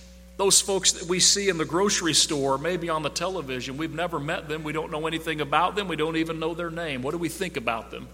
Those 0.41 0.59
folks 0.59 0.93
that 0.93 1.07
we 1.07 1.19
see 1.19 1.49
in 1.49 1.59
the 1.59 1.65
grocery 1.65 2.15
store, 2.15 2.57
maybe 2.57 2.89
on 2.89 3.03
the 3.03 3.11
television, 3.11 3.77
we've 3.77 3.93
never 3.93 4.19
met 4.19 4.49
them, 4.49 4.63
we 4.63 4.73
don't 4.73 4.91
know 4.91 5.05
anything 5.05 5.39
about 5.39 5.75
them, 5.75 5.87
we 5.87 5.95
don't 5.95 6.17
even 6.17 6.39
know 6.39 6.55
their 6.55 6.71
name. 6.71 7.03
What 7.03 7.11
do 7.11 7.19
we 7.19 7.29
think 7.29 7.57
about 7.57 7.91
them? 7.91 8.07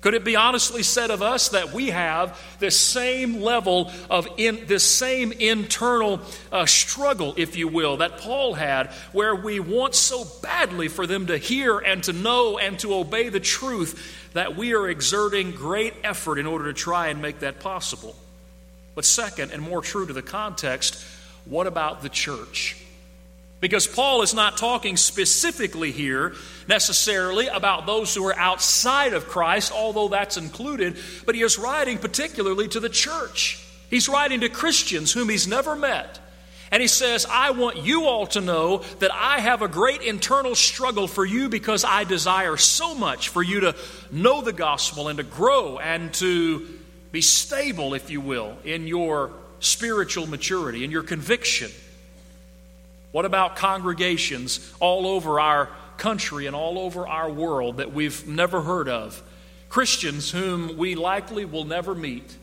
Could 0.00 0.14
it 0.14 0.24
be 0.24 0.36
honestly 0.36 0.82
said 0.82 1.10
of 1.10 1.20
us 1.20 1.50
that 1.50 1.74
we 1.74 1.90
have 1.90 2.40
this 2.60 2.80
same 2.80 3.42
level 3.42 3.92
of 4.08 4.26
in, 4.38 4.64
this 4.68 4.84
same 4.84 5.32
internal 5.32 6.22
uh, 6.50 6.64
struggle, 6.64 7.34
if 7.36 7.58
you 7.58 7.68
will, 7.68 7.98
that 7.98 8.16
Paul 8.16 8.54
had, 8.54 8.86
where 9.12 9.34
we 9.34 9.60
want 9.60 9.94
so 9.94 10.24
badly 10.42 10.88
for 10.88 11.06
them 11.06 11.26
to 11.26 11.36
hear 11.36 11.78
and 11.78 12.02
to 12.04 12.14
know 12.14 12.56
and 12.56 12.78
to 12.78 12.94
obey 12.94 13.28
the 13.28 13.38
truth 13.38 14.30
that 14.32 14.56
we 14.56 14.72
are 14.72 14.88
exerting 14.88 15.50
great 15.50 15.92
effort 16.04 16.38
in 16.38 16.46
order 16.46 16.72
to 16.72 16.72
try 16.72 17.08
and 17.08 17.20
make 17.20 17.40
that 17.40 17.60
possible? 17.60 18.16
But 18.94 19.04
second, 19.04 19.50
and 19.50 19.60
more 19.62 19.82
true 19.82 20.06
to 20.06 20.14
the 20.14 20.22
context, 20.22 21.04
what 21.44 21.66
about 21.66 22.02
the 22.02 22.08
church? 22.08 22.76
Because 23.60 23.86
Paul 23.86 24.22
is 24.22 24.32
not 24.32 24.56
talking 24.56 24.96
specifically 24.96 25.92
here 25.92 26.34
necessarily 26.66 27.46
about 27.46 27.84
those 27.86 28.14
who 28.14 28.26
are 28.26 28.36
outside 28.36 29.12
of 29.12 29.28
Christ, 29.28 29.70
although 29.70 30.08
that's 30.08 30.38
included, 30.38 30.96
but 31.26 31.34
he 31.34 31.42
is 31.42 31.58
writing 31.58 31.98
particularly 31.98 32.68
to 32.68 32.80
the 32.80 32.88
church. 32.88 33.62
He's 33.90 34.08
writing 34.08 34.40
to 34.40 34.48
Christians 34.48 35.12
whom 35.12 35.28
he's 35.28 35.46
never 35.46 35.76
met. 35.76 36.20
And 36.70 36.80
he 36.80 36.88
says, 36.88 37.26
I 37.28 37.50
want 37.50 37.78
you 37.78 38.04
all 38.04 38.28
to 38.28 38.40
know 38.40 38.78
that 39.00 39.10
I 39.12 39.40
have 39.40 39.60
a 39.60 39.68
great 39.68 40.02
internal 40.02 40.54
struggle 40.54 41.08
for 41.08 41.24
you 41.24 41.48
because 41.48 41.84
I 41.84 42.04
desire 42.04 42.56
so 42.56 42.94
much 42.94 43.28
for 43.28 43.42
you 43.42 43.60
to 43.60 43.74
know 44.12 44.40
the 44.40 44.52
gospel 44.52 45.08
and 45.08 45.16
to 45.18 45.24
grow 45.24 45.78
and 45.78 46.14
to 46.14 46.66
be 47.10 47.20
stable, 47.22 47.94
if 47.94 48.08
you 48.08 48.20
will, 48.20 48.56
in 48.64 48.86
your 48.86 49.32
spiritual 49.60 50.26
maturity, 50.26 50.82
and 50.84 50.92
your 50.92 51.02
conviction. 51.02 51.70
What 53.12 53.24
about 53.24 53.56
congregations 53.56 54.72
all 54.80 55.06
over 55.06 55.40
our 55.40 55.68
country 55.96 56.46
and 56.46 56.56
all 56.56 56.78
over 56.78 57.06
our 57.06 57.30
world 57.30 57.78
that 57.78 57.92
we've 57.92 58.26
never 58.26 58.62
heard 58.62 58.88
of? 58.88 59.22
Christians 59.68 60.30
whom 60.30 60.76
we 60.76 60.94
likely 60.94 61.44
will 61.44 61.64
never 61.64 61.94
meet. 61.94 62.36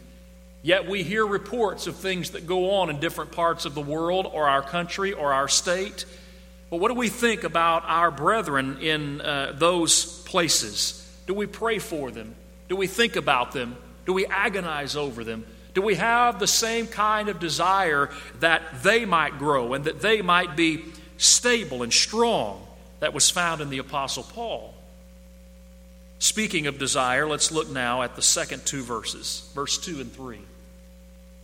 Yet 0.62 0.88
we 0.88 1.03
hear 1.03 1.25
reports 1.25 1.88
of 1.88 1.95
things 1.95 2.31
that 2.31 2.47
go 2.47 2.71
on 2.71 2.89
in 2.89 3.00
different 3.00 3.31
parts 3.31 3.65
of 3.65 3.75
the 3.75 3.81
world 3.81 4.29
or 4.31 4.47
our 4.47 4.62
country 4.62 5.13
or 5.13 5.31
our 5.31 5.47
state. 5.47 6.05
But 6.69 6.79
what 6.79 6.89
do 6.89 6.95
we 6.95 7.09
think 7.09 7.43
about 7.43 7.83
our 7.86 8.12
brethren 8.12 8.79
in 8.81 9.21
uh, 9.21 9.53
those 9.55 10.21
places? 10.24 11.03
Do 11.25 11.33
we 11.33 11.45
pray 11.45 11.79
for 11.79 12.12
them? 12.12 12.36
Do 12.67 12.75
we 12.75 12.88
think 12.88 13.15
about 13.15 13.53
them? 13.53 13.77
Do 14.05 14.13
we 14.13 14.25
agonize 14.25 14.95
over 14.95 15.24
them? 15.24 15.45
Do 15.77 15.84
we 15.84 15.93
have 15.93 16.39
the 16.39 16.48
same 16.48 16.88
kind 16.88 17.29
of 17.29 17.39
desire 17.39 18.10
that 18.39 18.81
they 18.81 19.05
might 19.05 19.38
grow 19.38 19.75
and 19.75 19.86
that 19.86 20.01
they 20.01 20.24
might 20.24 20.55
be 20.55 20.84
stable 21.17 21.84
and 21.84 21.93
strong 21.93 22.65
that 23.00 23.13
was 23.13 23.29
found 23.29 23.62
in 23.62 23.69
the 23.69 23.77
Apostle 23.77 24.24
Paul? 24.24 24.74
Speaking 26.17 26.65
of 26.65 26.79
desire, 26.79 27.27
let's 27.27 27.51
look 27.51 27.69
now 27.69 28.01
at 28.01 28.15
the 28.15 28.24
second 28.24 28.65
two 28.65 28.81
verses, 28.81 29.48
verse 29.53 29.77
2 29.77 30.01
and 30.01 30.12
3. 30.12 30.39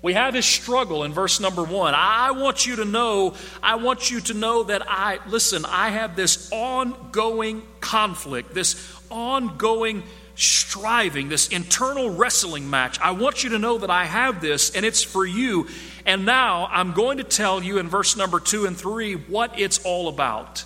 We 0.01 0.13
have 0.13 0.33
this 0.33 0.47
struggle 0.47 1.03
in 1.03 1.13
verse 1.13 1.39
number 1.39 1.63
one. 1.63 1.93
I 1.95 2.31
want 2.31 2.65
you 2.65 2.77
to 2.77 2.85
know, 2.85 3.35
I 3.61 3.75
want 3.75 4.09
you 4.09 4.19
to 4.19 4.33
know 4.33 4.63
that 4.63 4.81
I, 4.87 5.19
listen, 5.27 5.63
I 5.63 5.89
have 5.89 6.15
this 6.15 6.51
ongoing 6.51 7.61
conflict, 7.81 8.55
this 8.55 8.99
ongoing 9.11 10.01
striving, 10.35 11.29
this 11.29 11.47
internal 11.47 12.09
wrestling 12.09 12.69
match. 12.69 12.99
I 12.99 13.11
want 13.11 13.43
you 13.43 13.51
to 13.51 13.59
know 13.59 13.77
that 13.79 13.89
I 13.89 14.05
have 14.05 14.41
this 14.41 14.75
and 14.75 14.85
it's 14.85 15.03
for 15.03 15.25
you. 15.25 15.67
And 16.05 16.25
now 16.25 16.67
I'm 16.71 16.93
going 16.93 17.17
to 17.19 17.23
tell 17.23 17.63
you 17.63 17.77
in 17.77 17.87
verse 17.87 18.17
number 18.17 18.39
two 18.39 18.65
and 18.65 18.75
three 18.75 19.13
what 19.13 19.59
it's 19.59 19.83
all 19.85 20.07
about. 20.07 20.65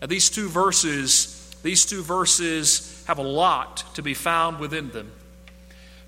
Now, 0.00 0.08
these 0.08 0.30
two 0.30 0.48
verses, 0.48 1.54
these 1.62 1.86
two 1.86 2.02
verses 2.02 3.04
have 3.06 3.18
a 3.18 3.22
lot 3.22 3.84
to 3.94 4.02
be 4.02 4.14
found 4.14 4.58
within 4.58 4.90
them. 4.90 5.12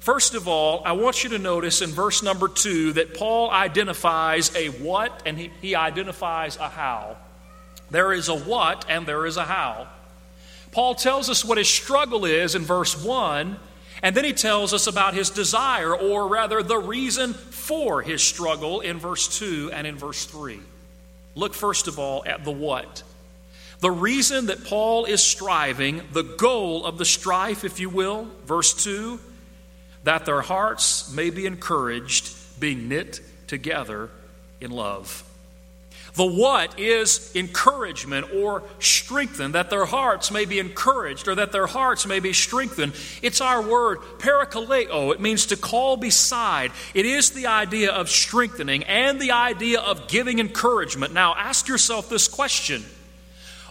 First 0.01 0.35
of 0.35 0.47
all, 0.47 0.83
I 0.85 0.93
want 0.93 1.25
you 1.25 1.31
to 1.31 1.39
notice 1.39 1.81
in 1.81 1.91
verse 1.91 2.23
number 2.23 2.49
two 2.49 2.93
that 2.93 3.15
Paul 3.15 3.51
identifies 3.51 4.55
a 4.55 4.69
what 4.69 5.23
and 5.25 5.39
he, 5.39 5.51
he 5.63 5.75
identifies 5.75 6.59
a 6.59 6.69
how. 6.69 7.17
There 7.91 8.13
is 8.13 8.29
a 8.29 8.37
what 8.37 8.85
and 8.91 9.07
there 9.07 9.25
is 9.25 9.39
a 9.39 9.45
how. 9.45 9.89
Paul 10.75 10.97
tells 10.97 11.31
us 11.31 11.45
what 11.45 11.57
his 11.57 11.69
struggle 11.69 12.25
is 12.25 12.57
in 12.57 12.63
verse 12.63 13.01
1, 13.01 13.57
and 14.03 14.17
then 14.17 14.25
he 14.25 14.33
tells 14.33 14.75
us 14.75 14.89
about 14.89 15.15
his 15.15 15.31
desire, 15.31 15.95
or 15.95 16.27
rather, 16.27 16.65
the 16.65 16.79
reason 16.79 17.33
for 17.33 18.03
his 18.03 18.25
struggle 18.25 18.81
in 18.81 18.99
verse 18.99 19.39
2 19.39 19.71
and 19.73 19.87
in 19.87 19.97
verse 19.97 20.27
3. 20.27 20.59
Look 21.37 21.55
first 21.55 21.87
of 21.87 22.01
all 22.01 22.25
at 22.27 22.45
the 22.45 22.51
what. 22.51 23.05
The 23.79 23.93
reason 23.93 24.47
that 24.47 24.65
Paul 24.65 25.05
is 25.05 25.23
striving, 25.23 26.03
the 26.13 26.25
goal 26.25 26.85
of 26.85 26.99
the 26.99 27.05
strife, 27.05 27.65
if 27.65 27.79
you 27.79 27.89
will, 27.89 28.27
verse 28.45 28.75
2, 28.83 29.21
that 30.03 30.27
their 30.27 30.41
hearts 30.41 31.09
may 31.13 31.31
be 31.31 31.47
encouraged, 31.47 32.35
being 32.59 32.89
knit 32.89 33.21
together 33.47 34.11
in 34.61 34.73
love. 34.73 35.23
The 36.15 36.25
what 36.25 36.79
is 36.79 37.35
encouragement 37.35 38.33
or 38.33 38.63
strengthen, 38.79 39.53
that 39.53 39.69
their 39.69 39.85
hearts 39.85 40.31
may 40.31 40.45
be 40.45 40.61
encouraged 40.61 41.27
or 41.27 41.35
that 41.35 41.51
their 41.51 41.67
hearts 41.67 42.07
may 42.07 42.21
be 42.21 42.33
strengthened. 42.33 42.95
It's 43.21 43.41
our 43.41 43.61
word, 43.61 43.99
parakaleo. 44.19 45.13
It 45.13 45.21
means 45.21 45.47
to 45.47 45.57
call 45.57 45.97
beside. 45.97 46.71
It 46.95 47.05
is 47.05 47.31
the 47.31 47.49
idea 47.49 47.91
of 47.91 48.09
strengthening 48.09 48.85
and 48.85 49.21
the 49.21 49.33
idea 49.33 49.81
of 49.81 50.07
giving 50.07 50.39
encouragement. 50.39 51.13
Now, 51.13 51.35
ask 51.35 51.67
yourself 51.67 52.09
this 52.09 52.29
question 52.29 52.85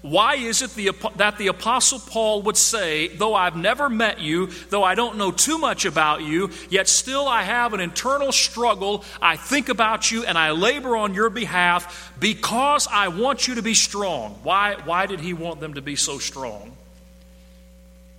why 0.04 0.36
is 0.36 0.62
it 0.62 0.76
the, 0.76 0.92
that 1.16 1.38
the 1.38 1.48
Apostle 1.48 1.98
Paul 1.98 2.42
would 2.42 2.58
say, 2.58 3.08
Though 3.08 3.34
I've 3.34 3.56
never 3.56 3.88
met 3.88 4.20
you, 4.20 4.48
though 4.70 4.84
I 4.84 4.96
don't 4.96 5.18
know 5.18 5.32
too 5.32 5.58
much 5.58 5.86
about 5.86 6.24
you, 6.24 6.52
yet 6.70 6.90
still 6.90 7.26
I 7.26 7.44
have 7.44 7.74
an 7.74 7.80
internal 7.80 8.34
struggle. 8.34 9.06
I 9.22 9.38
think 9.38 9.70
about 9.70 10.12
you 10.12 10.26
and 10.26 10.38
I 10.38 10.52
labor 10.52 10.98
on 10.98 11.14
your 11.14 11.30
behalf 11.30 12.14
because 12.20 12.86
I 12.92 13.08
want 13.08 13.48
you 13.48 13.56
to 13.56 13.62
be 13.62 13.74
strong. 13.74 14.38
Why, 14.44 14.76
why 14.84 15.06
did 15.06 15.22
he 15.22 15.34
want 15.34 15.62
them 15.62 15.76
to 15.76 15.82
be 15.82 15.96
so 15.96 16.20
strong? 16.20 16.76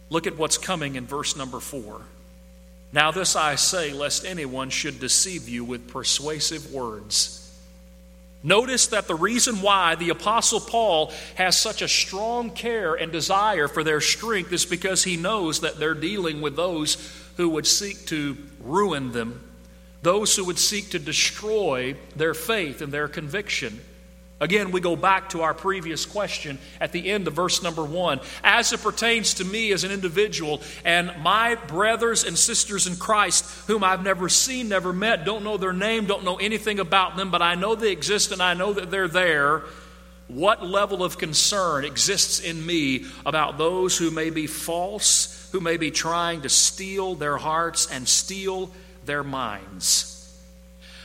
Look 0.09 0.27
at 0.27 0.39
what's 0.39 0.57
coming 0.57 0.95
in 0.95 1.07
verse 1.07 1.37
number 1.37 1.61
four. 1.61 2.01
Now, 2.95 3.11
this 3.11 3.37
I 3.37 3.57
say, 3.57 3.93
lest 3.93 4.25
anyone 4.25 4.71
should 4.71 5.01
deceive 5.01 5.51
you 5.51 5.67
with 5.67 5.89
persuasive 5.89 6.73
words. 6.73 7.44
Notice 8.47 8.89
that 8.89 9.09
the 9.09 9.15
reason 9.15 9.63
why 9.63 9.95
the 9.95 10.11
Apostle 10.11 10.61
Paul 10.61 11.15
has 11.37 11.57
such 11.57 11.81
a 11.81 11.89
strong 11.89 12.51
care 12.51 12.95
and 12.95 13.11
desire 13.11 13.69
for 13.69 13.83
their 13.83 14.03
strength 14.03 14.53
is 14.53 14.67
because 14.67 15.03
he 15.03 15.17
knows 15.17 15.61
that 15.61 15.79
they're 15.79 15.95
dealing 15.95 16.43
with 16.43 16.55
those 16.55 16.99
who 17.39 17.49
would 17.49 17.67
seek 17.67 18.05
to 18.09 18.37
ruin 18.61 19.13
them, 19.13 19.43
those 20.03 20.37
who 20.37 20.45
would 20.45 20.59
seek 20.59 20.91
to 20.91 20.99
destroy 20.99 21.97
their 22.17 22.35
faith 22.35 22.83
and 22.83 22.93
their 22.93 23.09
conviction. 23.09 23.81
Again, 24.41 24.73
we 24.73 24.81
go 24.81 24.97
back 24.97 25.31
to 25.31 25.43
our 25.43 25.55
previous 25.55 26.05
question 26.05 26.59
at 26.81 26.91
the 26.91 27.09
end 27.09 27.29
of 27.29 27.35
verse 27.35 27.63
number 27.63 27.85
one. 27.85 28.21
As 28.43 28.73
it 28.73 28.83
pertains 28.83 29.35
to 29.35 29.45
me 29.45 29.73
as 29.73 29.85
an 29.85 29.93
individual 29.93 30.61
and 30.85 31.13
my 31.23 31.55
brothers 31.55 32.25
and 32.25 32.37
sisters 32.37 32.89
in 32.89 32.97
Christ, 32.97 33.45
whom 33.69 33.85
I've 33.85 34.03
never 34.03 34.29
seen, 34.29 34.69
never 34.69 34.93
met, 34.93 35.25
don't 35.25 35.45
know 35.45 35.57
their 35.57 35.73
name, 35.73 36.07
don't 36.07 36.25
know 36.25 36.37
anything 36.37 36.81
about 36.81 37.17
them, 37.17 37.31
but 37.31 37.43
I 37.43 37.55
know 37.55 37.77
they 37.77 37.93
exist 37.93 38.33
and 38.33 38.43
I 38.43 38.55
know 38.55 38.73
that 38.73 38.91
they're 38.91 39.09
there. 39.09 39.63
What 40.27 40.67
level 40.67 41.05
of 41.05 41.17
concern 41.17 41.85
exists 41.85 42.41
in 42.41 42.65
me 42.67 43.05
about 43.25 43.57
those 43.57 43.97
who 43.97 44.11
may 44.11 44.31
be 44.31 44.49
false, 44.49 45.49
who 45.53 45.61
may 45.61 45.77
be 45.77 45.93
trying 45.93 46.43
to 46.43 46.49
steal 46.49 47.15
their 47.15 47.37
hearts 47.37 47.87
and 47.91 48.09
steal 48.09 48.73
their 49.05 49.23
minds? 49.23 50.14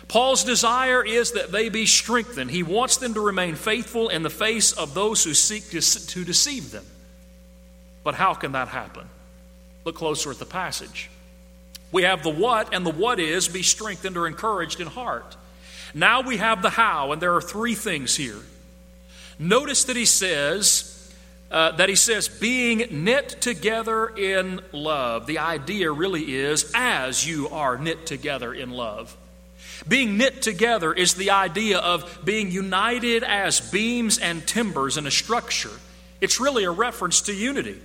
Paul's 0.09 0.43
desire 0.43 1.05
is 1.05 1.33
that 1.33 1.51
they 1.51 1.69
be 1.69 1.85
strengthened. 1.85 2.49
He 2.49 2.63
wants 2.63 2.97
them 2.97 3.13
to 3.13 3.21
remain 3.21 3.53
faithful 3.53 4.09
in 4.09 4.23
the 4.23 4.29
face 4.29 4.71
of 4.71 4.95
those 4.95 5.23
who 5.23 5.35
seek 5.35 5.69
to, 5.69 5.81
to 5.81 6.25
deceive 6.25 6.71
them. 6.71 6.85
But 8.03 8.15
how 8.15 8.33
can 8.33 8.53
that 8.53 8.69
happen? 8.69 9.07
Look 9.85 9.95
closer 9.95 10.31
at 10.31 10.39
the 10.39 10.45
passage. 10.45 11.11
We 11.91 12.03
have 12.03 12.23
the 12.23 12.31
what, 12.31 12.73
and 12.73 12.83
the 12.83 12.91
what 12.91 13.19
is 13.19 13.47
be 13.47 13.61
strengthened 13.61 14.17
or 14.17 14.25
encouraged 14.25 14.81
in 14.81 14.87
heart. 14.87 15.37
Now 15.93 16.21
we 16.21 16.37
have 16.37 16.63
the 16.63 16.71
how, 16.71 17.11
and 17.11 17.21
there 17.21 17.35
are 17.35 17.41
three 17.41 17.75
things 17.75 18.15
here. 18.15 18.41
Notice 19.37 19.83
that 19.85 19.95
he 19.95 20.05
says, 20.05 21.13
uh, 21.51 21.73
that 21.73 21.87
he 21.87 21.95
says, 21.95 22.27
being 22.27 23.03
knit 23.03 23.41
together 23.41 24.07
in 24.07 24.59
love. 24.71 25.27
The 25.27 25.37
idea 25.37 25.91
really 25.91 26.35
is 26.35 26.71
as 26.73 27.27
you 27.27 27.47
are 27.49 27.77
knit 27.77 28.07
together 28.07 28.53
in 28.53 28.71
love. 28.71 29.15
Being 29.87 30.17
knit 30.17 30.41
together 30.41 30.93
is 30.93 31.13
the 31.13 31.31
idea 31.31 31.79
of 31.79 32.19
being 32.23 32.51
united 32.51 33.23
as 33.23 33.59
beams 33.59 34.17
and 34.17 34.45
timbers 34.47 34.97
in 34.97 35.07
a 35.07 35.11
structure. 35.11 35.71
It's 36.21 36.39
really 36.39 36.65
a 36.65 36.71
reference 36.71 37.21
to 37.21 37.33
unity. 37.33 37.79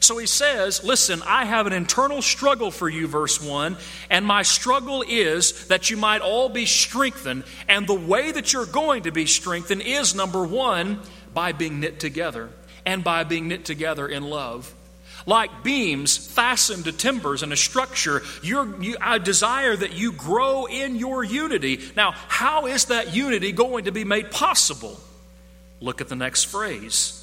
So 0.00 0.18
he 0.18 0.26
says, 0.26 0.82
Listen, 0.82 1.22
I 1.24 1.44
have 1.44 1.66
an 1.66 1.72
internal 1.72 2.22
struggle 2.22 2.70
for 2.70 2.88
you, 2.88 3.06
verse 3.06 3.40
1, 3.40 3.76
and 4.10 4.26
my 4.26 4.42
struggle 4.42 5.04
is 5.06 5.68
that 5.68 5.90
you 5.90 5.96
might 5.96 6.22
all 6.22 6.48
be 6.48 6.66
strengthened. 6.66 7.44
And 7.68 7.86
the 7.86 7.94
way 7.94 8.32
that 8.32 8.52
you're 8.52 8.66
going 8.66 9.04
to 9.04 9.12
be 9.12 9.26
strengthened 9.26 9.82
is 9.82 10.14
number 10.14 10.44
one, 10.44 11.00
by 11.32 11.52
being 11.52 11.80
knit 11.80 12.00
together, 12.00 12.50
and 12.84 13.04
by 13.04 13.24
being 13.24 13.48
knit 13.48 13.64
together 13.64 14.08
in 14.08 14.24
love. 14.24 14.74
Like 15.24 15.62
beams 15.62 16.16
fastened 16.16 16.84
to 16.84 16.92
timbers 16.92 17.42
in 17.42 17.52
a 17.52 17.56
structure, 17.56 18.22
you, 18.42 18.96
I 19.00 19.18
desire 19.18 19.76
that 19.76 19.92
you 19.92 20.12
grow 20.12 20.66
in 20.66 20.96
your 20.96 21.22
unity. 21.22 21.80
Now, 21.96 22.12
how 22.12 22.66
is 22.66 22.86
that 22.86 23.14
unity 23.14 23.52
going 23.52 23.84
to 23.84 23.92
be 23.92 24.04
made 24.04 24.30
possible? 24.30 24.98
Look 25.80 26.00
at 26.00 26.08
the 26.08 26.16
next 26.16 26.44
phrase 26.44 27.22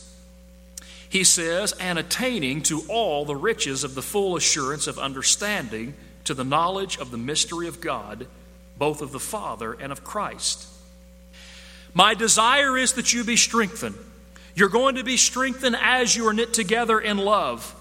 he 1.10 1.24
says, 1.24 1.74
and 1.74 1.98
attaining 1.98 2.62
to 2.62 2.84
all 2.88 3.26
the 3.26 3.36
riches 3.36 3.84
of 3.84 3.96
the 3.96 4.02
full 4.02 4.36
assurance 4.36 4.86
of 4.86 5.00
understanding 5.00 5.96
to 6.26 6.36
the 6.36 6.44
knowledge 6.44 7.00
of 7.00 7.10
the 7.10 7.18
mystery 7.18 7.68
of 7.68 7.82
God, 7.82 8.28
both 8.78 9.02
of 9.02 9.12
the 9.12 9.20
Father 9.20 9.74
and 9.74 9.92
of 9.92 10.04
Christ. 10.04 10.68
My 11.96 12.14
desire 12.14 12.78
is 12.78 12.94
that 12.94 13.12
you 13.12 13.24
be 13.24 13.36
strengthened. 13.36 13.98
You're 14.54 14.70
going 14.70 14.96
to 14.96 15.04
be 15.04 15.18
strengthened 15.18 15.76
as 15.82 16.16
you 16.16 16.28
are 16.28 16.34
knit 16.34 16.54
together 16.54 17.00
in 17.00 17.18
love. 17.18 17.76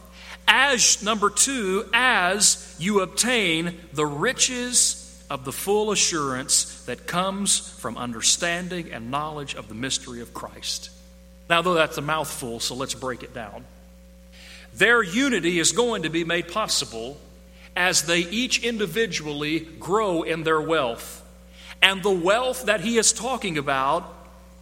As, 0.51 1.03
number 1.03 1.29
two, 1.29 1.85
as 1.93 2.75
you 2.79 3.03
obtain 3.03 3.79
the 3.93 4.07
riches 4.07 5.05
of 5.29 5.45
the 5.45 5.53
full 5.53 5.93
assurance 5.93 6.85
that 6.87 7.07
comes 7.07 7.59
from 7.59 7.99
understanding 7.99 8.91
and 8.93 9.11
knowledge 9.11 9.55
of 9.55 9.69
the 9.69 9.75
mystery 9.75 10.23
of 10.23 10.33
Christ. 10.33 10.91
Now, 11.51 11.61
though 11.61 11.75
that's 11.75 11.99
a 11.99 12.03
mouthful, 12.03 12.61
so 12.61 12.75
let's 12.75 12.95
break 12.95 13.23
it 13.23 13.35
down. 13.35 13.65
Their 14.75 15.03
unity 15.03 15.59
is 15.59 15.73
going 15.73 16.05
to 16.05 16.09
be 16.09 16.25
made 16.25 16.49
possible 16.49 17.19
as 17.77 18.03
they 18.03 18.21
each 18.21 18.65
individually 18.65 19.61
grow 19.61 20.23
in 20.23 20.45
their 20.45 20.61
wealth. 20.61 21.23
And 21.83 22.03
the 22.03 22.11
wealth 22.11 22.65
that 22.67 22.81
he 22.81 22.97
is 22.97 23.13
talking 23.13 23.59
about 23.59 24.11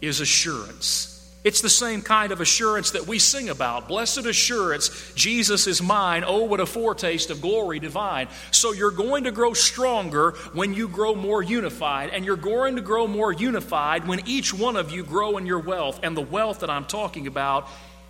is 0.01 0.19
assurance. 0.19 1.13
It's 1.43 1.61
the 1.61 1.69
same 1.69 2.01
kind 2.01 2.31
of 2.31 2.41
assurance 2.41 2.91
that 2.91 3.07
we 3.07 3.19
sing 3.19 3.47
about. 3.47 3.87
Blessed 3.87 4.25
assurance, 4.25 5.13
Jesus 5.13 5.67
is 5.67 5.81
mine. 5.81 6.23
Oh, 6.25 6.43
what 6.43 6.59
a 6.59 6.65
foretaste 6.65 7.29
of 7.29 7.41
glory 7.41 7.79
divine. 7.79 8.27
So 8.51 8.73
you're 8.73 8.91
going 8.91 9.23
to 9.25 9.31
grow 9.31 9.53
stronger 9.53 10.31
when 10.53 10.73
you 10.73 10.87
grow 10.89 11.15
more 11.15 11.41
unified, 11.41 12.09
and 12.09 12.25
you're 12.25 12.35
going 12.35 12.75
to 12.75 12.81
grow 12.81 13.07
more 13.07 13.31
unified 13.31 14.07
when 14.07 14.27
each 14.27 14.53
one 14.53 14.75
of 14.75 14.91
you 14.91 15.03
grow 15.03 15.37
in 15.37 15.45
your 15.45 15.59
wealth. 15.59 15.99
And 16.03 16.17
the 16.17 16.21
wealth 16.21 16.61
that 16.61 16.69
I'm 16.69 16.85
talking 16.85 17.27
about 17.27 17.69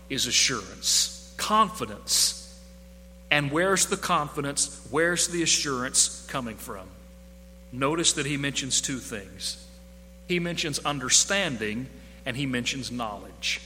is 0.10 0.26
assurance, 0.26 1.34
confidence. 1.38 2.60
And 3.30 3.52
where's 3.52 3.88
the 3.88 3.98
confidence? 3.98 4.88
Where's 4.90 5.28
the 5.28 5.44
assurance 5.44 6.26
coming 6.30 6.56
from? 6.56 6.88
Notice 7.74 8.14
that 8.14 8.26
he 8.26 8.38
mentions 8.38 8.80
two 8.80 9.00
things. 9.00 9.64
He 10.28 10.40
mentions 10.40 10.80
understanding 10.80 11.88
and 12.28 12.36
he 12.36 12.46
mentions 12.46 12.92
knowledge. 12.92 13.62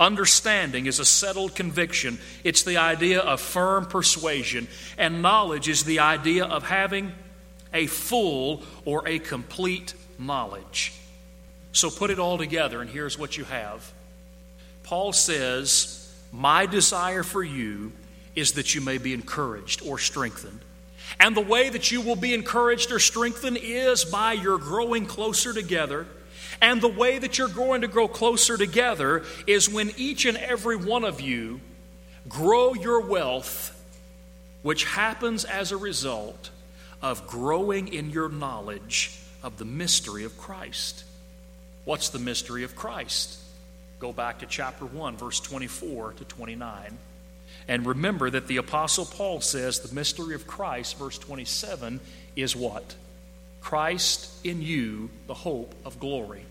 Understanding 0.00 0.86
is 0.86 0.98
a 0.98 1.04
settled 1.04 1.54
conviction, 1.54 2.18
it's 2.42 2.64
the 2.64 2.78
idea 2.78 3.20
of 3.20 3.40
firm 3.40 3.86
persuasion, 3.86 4.66
and 4.98 5.22
knowledge 5.22 5.68
is 5.68 5.84
the 5.84 6.00
idea 6.00 6.44
of 6.44 6.64
having 6.64 7.12
a 7.72 7.86
full 7.86 8.64
or 8.84 9.06
a 9.06 9.20
complete 9.20 9.94
knowledge. 10.18 10.94
So 11.70 11.88
put 11.88 12.10
it 12.10 12.18
all 12.18 12.38
together, 12.38 12.80
and 12.80 12.90
here's 12.90 13.16
what 13.16 13.38
you 13.38 13.44
have. 13.44 13.92
Paul 14.82 15.12
says, 15.12 16.12
My 16.32 16.66
desire 16.66 17.22
for 17.22 17.44
you 17.44 17.92
is 18.34 18.52
that 18.52 18.74
you 18.74 18.80
may 18.80 18.98
be 18.98 19.14
encouraged 19.14 19.80
or 19.86 20.00
strengthened. 20.00 20.60
And 21.20 21.36
the 21.36 21.40
way 21.40 21.68
that 21.68 21.92
you 21.92 22.00
will 22.00 22.16
be 22.16 22.34
encouraged 22.34 22.90
or 22.90 22.98
strengthened 22.98 23.58
is 23.62 24.04
by 24.04 24.32
your 24.32 24.58
growing 24.58 25.06
closer 25.06 25.52
together 25.52 26.08
and 26.60 26.80
the 26.80 26.88
way 26.88 27.18
that 27.18 27.38
you're 27.38 27.48
going 27.48 27.82
to 27.82 27.88
grow 27.88 28.08
closer 28.08 28.56
together 28.56 29.24
is 29.46 29.68
when 29.68 29.92
each 29.96 30.24
and 30.24 30.36
every 30.36 30.76
one 30.76 31.04
of 31.04 31.20
you 31.20 31.60
grow 32.28 32.74
your 32.74 33.00
wealth, 33.00 33.72
which 34.62 34.84
happens 34.84 35.44
as 35.44 35.72
a 35.72 35.76
result 35.76 36.50
of 37.02 37.26
growing 37.26 37.88
in 37.88 38.10
your 38.10 38.28
knowledge 38.28 39.18
of 39.42 39.58
the 39.58 39.64
mystery 39.64 40.24
of 40.24 40.36
Christ. 40.38 41.04
What's 41.84 42.08
the 42.08 42.18
mystery 42.18 42.64
of 42.64 42.74
Christ? 42.74 43.38
Go 43.98 44.12
back 44.12 44.40
to 44.40 44.46
chapter 44.46 44.84
1, 44.84 45.16
verse 45.16 45.40
24 45.40 46.14
to 46.14 46.24
29. 46.24 46.98
And 47.68 47.86
remember 47.86 48.28
that 48.30 48.46
the 48.46 48.58
Apostle 48.58 49.06
Paul 49.06 49.40
says 49.40 49.80
the 49.80 49.94
mystery 49.94 50.34
of 50.34 50.46
Christ, 50.46 50.98
verse 50.98 51.18
27, 51.18 52.00
is 52.34 52.54
what? 52.54 52.94
Christ 53.60 54.30
in 54.44 54.62
you, 54.62 55.10
the 55.26 55.34
hope 55.34 55.74
of 55.84 55.98
glory. 55.98 56.44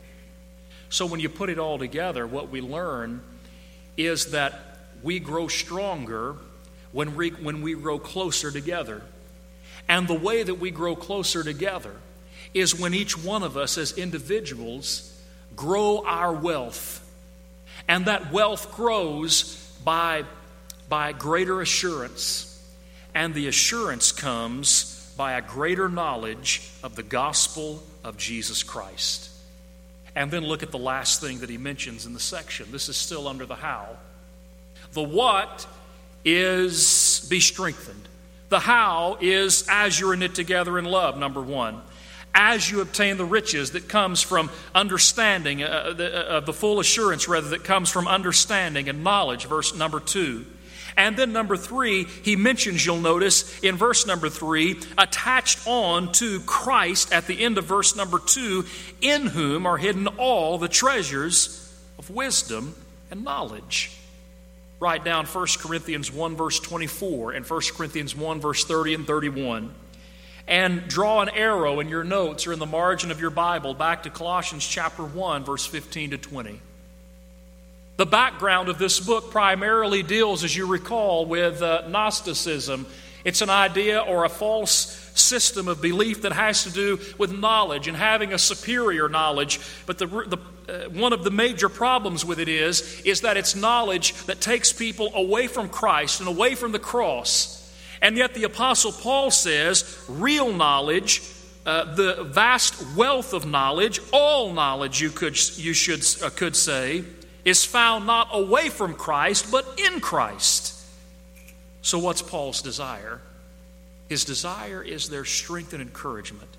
So 0.89 1.05
when 1.05 1.19
you 1.19 1.29
put 1.29 1.49
it 1.49 1.59
all 1.59 1.77
together, 1.77 2.25
what 2.27 2.49
we 2.49 2.61
learn 2.61 3.21
is 3.97 4.31
that 4.31 4.79
we 5.03 5.19
grow 5.19 5.47
stronger 5.47 6.35
when 6.91 7.15
we, 7.15 7.29
when 7.29 7.61
we 7.61 7.73
grow 7.73 7.99
closer 7.99 8.51
together. 8.51 9.01
And 9.87 10.07
the 10.07 10.17
way 10.17 10.43
that 10.43 10.55
we 10.55 10.71
grow 10.71 10.95
closer 10.95 11.43
together 11.43 11.93
is 12.53 12.79
when 12.79 12.93
each 12.93 13.17
one 13.17 13.43
of 13.43 13.57
us 13.57 13.77
as 13.77 13.97
individuals 13.97 15.11
grow 15.55 16.03
our 16.05 16.33
wealth. 16.33 17.01
And 17.87 18.05
that 18.05 18.31
wealth 18.31 18.73
grows 18.73 19.55
by, 19.83 20.23
by 20.89 21.11
greater 21.11 21.61
assurance. 21.61 22.51
And 23.13 23.33
the 23.33 23.47
assurance 23.47 24.11
comes 24.11 24.94
by 25.17 25.33
a 25.33 25.41
greater 25.41 25.89
knowledge 25.89 26.69
of 26.83 26.95
the 26.95 27.03
gospel 27.03 27.83
of 28.03 28.17
Jesus 28.17 28.63
Christ. 28.63 29.29
And 30.15 30.31
then 30.31 30.43
look 30.43 30.63
at 30.63 30.71
the 30.71 30.77
last 30.77 31.21
thing 31.21 31.39
that 31.39 31.49
he 31.49 31.57
mentions 31.57 32.05
in 32.05 32.13
the 32.13 32.19
section. 32.19 32.71
This 32.71 32.87
is 32.89 32.95
still 32.95 33.27
under 33.27 33.45
the 33.45 33.55
how. 33.55 33.97
The 34.93 35.03
what 35.03 35.67
is 36.23 37.25
be 37.29 37.39
strengthened. 37.39 38.07
The 38.49 38.59
how 38.59 39.17
is 39.19 39.65
as 39.69 39.99
you 39.99 40.09
are 40.09 40.15
knit 40.15 40.35
together 40.35 40.79
in 40.79 40.85
love, 40.85 41.17
number 41.17 41.41
one. 41.41 41.81
As 42.33 42.69
you 42.69 42.81
obtain 42.81 43.17
the 43.17 43.25
riches 43.25 43.71
that 43.71 43.87
comes 43.87 44.21
from 44.21 44.49
understanding, 44.73 45.63
uh, 45.63 45.93
the, 45.95 46.31
uh, 46.31 46.39
the 46.41 46.53
full 46.53 46.79
assurance, 46.79 47.27
rather, 47.27 47.49
that 47.49 47.63
comes 47.63 47.89
from 47.89 48.07
understanding 48.07 48.89
and 48.89 49.03
knowledge, 49.03 49.45
verse 49.45 49.73
number 49.75 49.99
two. 49.99 50.45
And 50.97 51.17
then, 51.17 51.33
number 51.33 51.57
three, 51.57 52.05
he 52.05 52.35
mentions, 52.35 52.85
you'll 52.85 52.99
notice 52.99 53.59
in 53.59 53.75
verse 53.75 54.07
number 54.07 54.29
three, 54.29 54.79
attached 54.97 55.67
on 55.67 56.13
to 56.13 56.39
Christ 56.41 57.11
at 57.11 57.27
the 57.27 57.43
end 57.43 57.57
of 57.57 57.65
verse 57.65 57.95
number 57.95 58.19
two, 58.19 58.65
in 59.01 59.27
whom 59.27 59.65
are 59.65 59.77
hidden 59.77 60.07
all 60.07 60.57
the 60.57 60.69
treasures 60.69 61.73
of 61.99 62.09
wisdom 62.09 62.75
and 63.11 63.23
knowledge. 63.23 63.91
Write 64.79 65.03
down 65.03 65.25
1 65.25 65.47
Corinthians 65.59 66.11
1, 66.11 66.35
verse 66.35 66.59
24, 66.59 67.31
and 67.31 67.45
1 67.45 67.61
Corinthians 67.75 68.15
1, 68.15 68.39
verse 68.39 68.63
30 68.63 68.93
and 68.93 69.07
31. 69.07 69.73
And 70.47 70.87
draw 70.87 71.21
an 71.21 71.29
arrow 71.29 71.79
in 71.79 71.89
your 71.89 72.03
notes 72.03 72.45
or 72.45 72.53
in 72.53 72.59
the 72.59 72.65
margin 72.65 73.09
of 73.09 73.19
your 73.19 73.31
Bible 73.31 73.73
back 73.73 74.03
to 74.03 74.09
Colossians 74.09 74.65
chapter 74.65 75.03
1, 75.03 75.43
verse 75.43 75.65
15 75.65 76.11
to 76.11 76.17
20. 76.17 76.61
The 77.97 78.05
background 78.05 78.67
of 78.67 78.77
this 78.77 78.99
book 78.99 79.31
primarily 79.31 80.03
deals, 80.03 80.43
as 80.43 80.53
you 80.53 80.67
recall, 80.67 81.25
with 81.25 81.61
uh, 81.61 81.87
Gnosticism. 81.87 82.85
It's 83.23 83.41
an 83.41 83.49
idea 83.49 84.01
or 84.01 84.25
a 84.25 84.29
false 84.29 85.01
system 85.15 85.69
of 85.69 85.81
belief 85.81 86.23
that 86.23 86.33
has 86.33 86.65
to 86.65 86.71
do 86.71 86.99
with 87.17 87.31
knowledge 87.31 87.87
and 87.87 87.95
having 87.95 88.33
a 88.33 88.37
superior 88.37 89.07
knowledge. 89.07 89.61
But 89.85 89.97
the, 89.97 90.07
the, 90.07 90.37
uh, 90.67 90.89
one 90.89 91.13
of 91.13 91.23
the 91.23 91.31
major 91.31 91.69
problems 91.69 92.25
with 92.25 92.37
it 92.37 92.49
is, 92.49 93.01
is 93.05 93.21
that 93.21 93.37
it's 93.37 93.55
knowledge 93.55 94.13
that 94.25 94.41
takes 94.41 94.73
people 94.73 95.11
away 95.15 95.47
from 95.47 95.69
Christ 95.69 96.19
and 96.19 96.27
away 96.27 96.55
from 96.55 96.73
the 96.73 96.79
cross. 96.79 97.61
And 98.01 98.17
yet 98.17 98.33
the 98.33 98.43
Apostle 98.43 98.91
Paul 98.91 99.31
says 99.31 100.03
real 100.09 100.51
knowledge, 100.51 101.21
uh, 101.65 101.95
the 101.95 102.25
vast 102.25 102.93
wealth 102.97 103.31
of 103.31 103.45
knowledge, 103.45 104.01
all 104.11 104.51
knowledge 104.51 105.01
you 105.01 105.11
could, 105.11 105.37
you 105.57 105.73
should, 105.73 106.05
uh, 106.21 106.29
could 106.29 106.57
say, 106.57 107.05
is 107.45 107.63
found 107.63 108.07
not 108.07 108.29
away 108.31 108.69
from 108.69 108.95
Christ, 108.95 109.51
but 109.51 109.79
in 109.79 110.01
Christ. 110.01 110.73
So, 111.83 111.99
what's 111.99 112.23
Paul's 112.23 112.63
desire? 112.63 113.21
His 114.09 114.25
desire 114.25 114.83
is 114.83 115.09
their 115.09 115.25
strength 115.25 115.71
and 115.73 115.81
encouragement. 115.81 116.49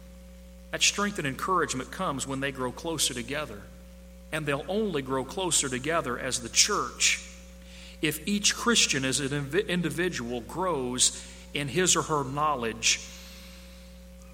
That 0.70 0.82
strength 0.82 1.18
and 1.18 1.26
encouragement 1.26 1.90
comes 1.90 2.26
when 2.26 2.40
they 2.40 2.52
grow 2.52 2.72
closer 2.72 3.14
together. 3.14 3.60
And 4.32 4.46
they'll 4.46 4.64
only 4.68 5.02
grow 5.02 5.24
closer 5.24 5.68
together 5.68 6.18
as 6.18 6.40
the 6.40 6.48
church 6.48 7.22
if 8.02 8.26
each 8.26 8.54
Christian 8.54 9.04
as 9.04 9.20
an 9.20 9.54
individual 9.68 10.42
grows 10.42 11.24
in 11.54 11.68
his 11.68 11.96
or 11.96 12.02
her 12.02 12.24
knowledge 12.24 13.00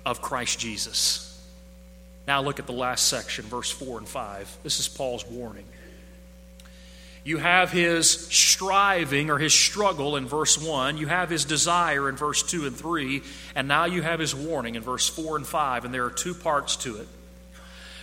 of 0.04 0.20
Christ 0.20 0.58
Jesus. 0.58 1.28
Now 2.26 2.42
look 2.42 2.58
at 2.58 2.66
the 2.66 2.72
last 2.72 3.06
section, 3.06 3.44
verse 3.44 3.70
4 3.70 3.98
and 3.98 4.08
5. 4.08 4.58
This 4.62 4.80
is 4.80 4.88
Paul's 4.88 5.26
warning. 5.26 5.64
You 7.24 7.38
have 7.38 7.70
his 7.70 8.10
striving 8.10 9.30
or 9.30 9.38
his 9.38 9.54
struggle 9.54 10.16
in 10.16 10.26
verse 10.26 10.58
1. 10.58 10.98
You 10.98 11.06
have 11.06 11.30
his 11.30 11.44
desire 11.44 12.08
in 12.08 12.16
verse 12.16 12.42
2 12.42 12.66
and 12.66 12.76
3. 12.76 13.22
And 13.54 13.68
now 13.68 13.84
you 13.84 14.02
have 14.02 14.18
his 14.18 14.34
warning 14.34 14.74
in 14.74 14.82
verse 14.82 15.08
4 15.08 15.36
and 15.36 15.46
5. 15.46 15.84
And 15.84 15.94
there 15.94 16.04
are 16.04 16.10
two 16.10 16.34
parts 16.34 16.76
to 16.78 16.96
it. 16.96 17.06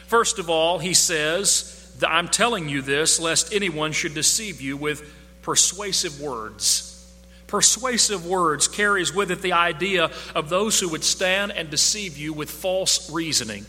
First 0.08 0.40
of 0.40 0.50
all, 0.50 0.80
he 0.80 0.94
says, 0.94 1.76
I'm 2.08 2.30
telling 2.30 2.70
you 2.70 2.82
this 2.82 3.20
lest 3.20 3.54
anyone 3.54 3.92
should 3.92 4.14
deceive 4.14 4.62
you 4.62 4.78
with 4.78 5.04
persuasive 5.42 6.22
words. 6.22 6.86
Persuasive 7.48 8.26
words 8.26 8.68
carries 8.68 9.14
with 9.14 9.32
it 9.32 9.42
the 9.42 9.54
idea 9.54 10.12
of 10.34 10.50
those 10.50 10.80
who 10.80 10.90
would 10.90 11.04
stand 11.04 11.52
and 11.52 11.70
deceive 11.70 12.18
you 12.18 12.32
with 12.32 12.50
false 12.50 13.10
reasoning. 13.12 13.66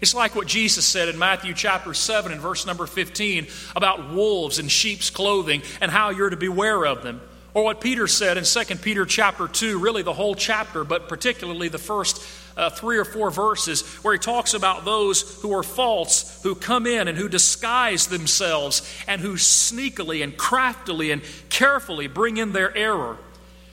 It's 0.00 0.14
like 0.14 0.36
what 0.36 0.46
Jesus 0.46 0.84
said 0.84 1.08
in 1.08 1.18
Matthew 1.18 1.54
chapter 1.54 1.92
7 1.92 2.30
and 2.30 2.40
verse 2.40 2.66
number 2.66 2.86
15 2.86 3.46
about 3.74 4.10
wolves 4.10 4.58
in 4.58 4.68
sheep's 4.68 5.10
clothing 5.10 5.62
and 5.80 5.90
how 5.90 6.10
you're 6.10 6.30
to 6.30 6.36
beware 6.36 6.86
of 6.86 7.02
them. 7.02 7.20
Or 7.54 7.64
what 7.64 7.80
Peter 7.80 8.06
said 8.06 8.36
in 8.36 8.44
2 8.44 8.76
Peter 8.76 9.04
chapter 9.04 9.48
2, 9.48 9.78
really 9.78 10.02
the 10.02 10.12
whole 10.12 10.34
chapter, 10.34 10.84
but 10.84 11.08
particularly 11.08 11.68
the 11.68 11.78
first 11.78 12.22
uh, 12.56 12.70
three 12.70 12.98
or 12.98 13.04
four 13.04 13.30
verses, 13.30 13.82
where 14.04 14.12
he 14.12 14.18
talks 14.18 14.54
about 14.54 14.84
those 14.84 15.40
who 15.42 15.52
are 15.52 15.62
false, 15.62 16.42
who 16.42 16.54
come 16.54 16.86
in 16.86 17.08
and 17.08 17.16
who 17.16 17.28
disguise 17.28 18.08
themselves, 18.08 18.82
and 19.06 19.20
who 19.20 19.34
sneakily 19.34 20.22
and 20.22 20.36
craftily 20.36 21.10
and 21.10 21.22
carefully 21.48 22.06
bring 22.06 22.36
in 22.36 22.52
their 22.52 22.76
error. 22.76 23.16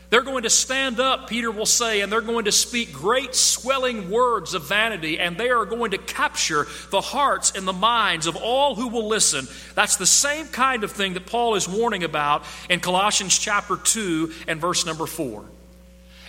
They're 0.10 0.22
going 0.22 0.44
to 0.44 0.50
stand 0.50 1.00
up, 1.00 1.28
Peter 1.28 1.52
will 1.52 1.65
say, 1.65 2.02
and 2.02 2.12
they're 2.12 2.22
going 2.22 2.46
to 2.46 2.52
speak 2.52 2.94
great 2.94 3.34
swelling 3.34 4.12
words 4.12 4.54
of 4.54 4.68
vanity, 4.68 5.20
and 5.20 5.38
they 5.38 5.50
are 5.50 5.65
going 5.65 5.91
to 5.91 5.98
capture 5.98 6.68
the 6.91 7.02
hearts 7.02 7.52
and 7.56 7.68
the 7.68 7.74
minds 7.74 8.28
of 8.28 8.36
all 8.36 8.76
who 8.76 8.88
will 8.88 9.08
listen. 9.08 9.48
That's 9.74 9.96
the 9.96 10.06
same 10.06 10.48
kind 10.48 10.84
of 10.84 10.91
thing 10.91 11.15
that 11.15 11.26
Paul 11.26 11.56
is 11.56 11.68
warning 11.68 12.04
about 12.04 12.44
in 12.70 12.80
Colossians 12.80 13.38
chapter 13.38 13.78
2 13.78 14.32
and 14.48 14.62
verse 14.62 14.86
number 14.86 15.08
4. 15.08 15.44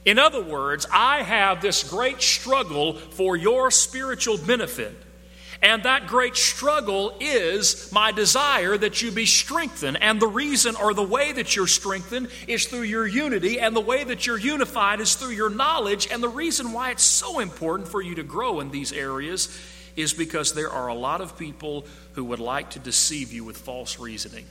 In 0.06 0.18
other 0.18 0.42
words, 0.42 0.86
I 0.90 1.22
have 1.22 1.60
this 1.60 1.82
great 1.82 2.22
struggle 2.22 2.94
for 2.94 3.36
your 3.36 3.70
spiritual 3.70 4.38
benefit. 4.38 4.94
And 5.62 5.82
that 5.84 6.06
great 6.06 6.36
struggle 6.36 7.14
is 7.18 7.90
my 7.92 8.12
desire 8.12 8.76
that 8.76 9.00
you 9.02 9.10
be 9.10 9.26
strengthened. 9.26 9.98
And 10.00 10.20
the 10.20 10.26
reason 10.26 10.76
or 10.76 10.92
the 10.92 11.02
way 11.02 11.32
that 11.32 11.56
you're 11.56 11.66
strengthened 11.66 12.28
is 12.46 12.66
through 12.66 12.82
your 12.82 13.06
unity. 13.06 13.58
And 13.58 13.74
the 13.74 13.80
way 13.80 14.04
that 14.04 14.26
you're 14.26 14.38
unified 14.38 15.00
is 15.00 15.14
through 15.14 15.30
your 15.30 15.50
knowledge. 15.50 16.08
And 16.10 16.22
the 16.22 16.28
reason 16.28 16.72
why 16.72 16.90
it's 16.90 17.04
so 17.04 17.40
important 17.40 17.88
for 17.88 18.02
you 18.02 18.16
to 18.16 18.22
grow 18.22 18.60
in 18.60 18.70
these 18.70 18.92
areas 18.92 19.48
is 19.96 20.12
because 20.12 20.52
there 20.52 20.70
are 20.70 20.88
a 20.88 20.94
lot 20.94 21.20
of 21.20 21.38
people 21.38 21.86
who 22.12 22.24
would 22.24 22.40
like 22.40 22.70
to 22.70 22.78
deceive 22.78 23.32
you 23.32 23.44
with 23.44 23.56
false 23.56 23.98
reasoning. 23.98 24.44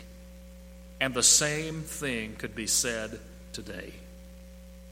And 1.00 1.14
the 1.14 1.24
same 1.24 1.82
thing 1.82 2.36
could 2.36 2.56
be 2.56 2.68
said 2.68 3.20
today. 3.54 3.92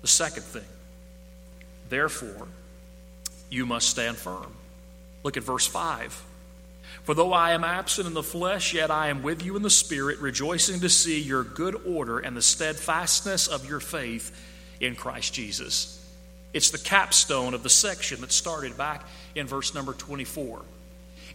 The 0.01 0.07
second 0.07 0.43
thing, 0.43 0.65
therefore, 1.89 2.47
you 3.49 3.65
must 3.65 3.89
stand 3.89 4.17
firm. 4.17 4.53
Look 5.23 5.37
at 5.37 5.43
verse 5.43 5.65
5. 5.65 6.23
For 7.03 7.13
though 7.13 7.33
I 7.33 7.51
am 7.51 7.63
absent 7.63 8.07
in 8.07 8.13
the 8.13 8.23
flesh, 8.23 8.73
yet 8.73 8.89
I 8.89 9.09
am 9.09 9.23
with 9.23 9.43
you 9.43 9.55
in 9.55 9.61
the 9.61 9.69
Spirit, 9.69 10.19
rejoicing 10.19 10.79
to 10.81 10.89
see 10.89 11.19
your 11.19 11.43
good 11.43 11.75
order 11.85 12.19
and 12.19 12.35
the 12.35 12.41
steadfastness 12.41 13.47
of 13.47 13.67
your 13.67 13.79
faith 13.79 14.31
in 14.79 14.95
Christ 14.95 15.33
Jesus. 15.33 15.99
It's 16.53 16.69
the 16.69 16.77
capstone 16.77 17.53
of 17.53 17.63
the 17.63 17.69
section 17.69 18.21
that 18.21 18.31
started 18.31 18.77
back 18.77 19.05
in 19.35 19.47
verse 19.47 19.73
number 19.73 19.93
24. 19.93 20.61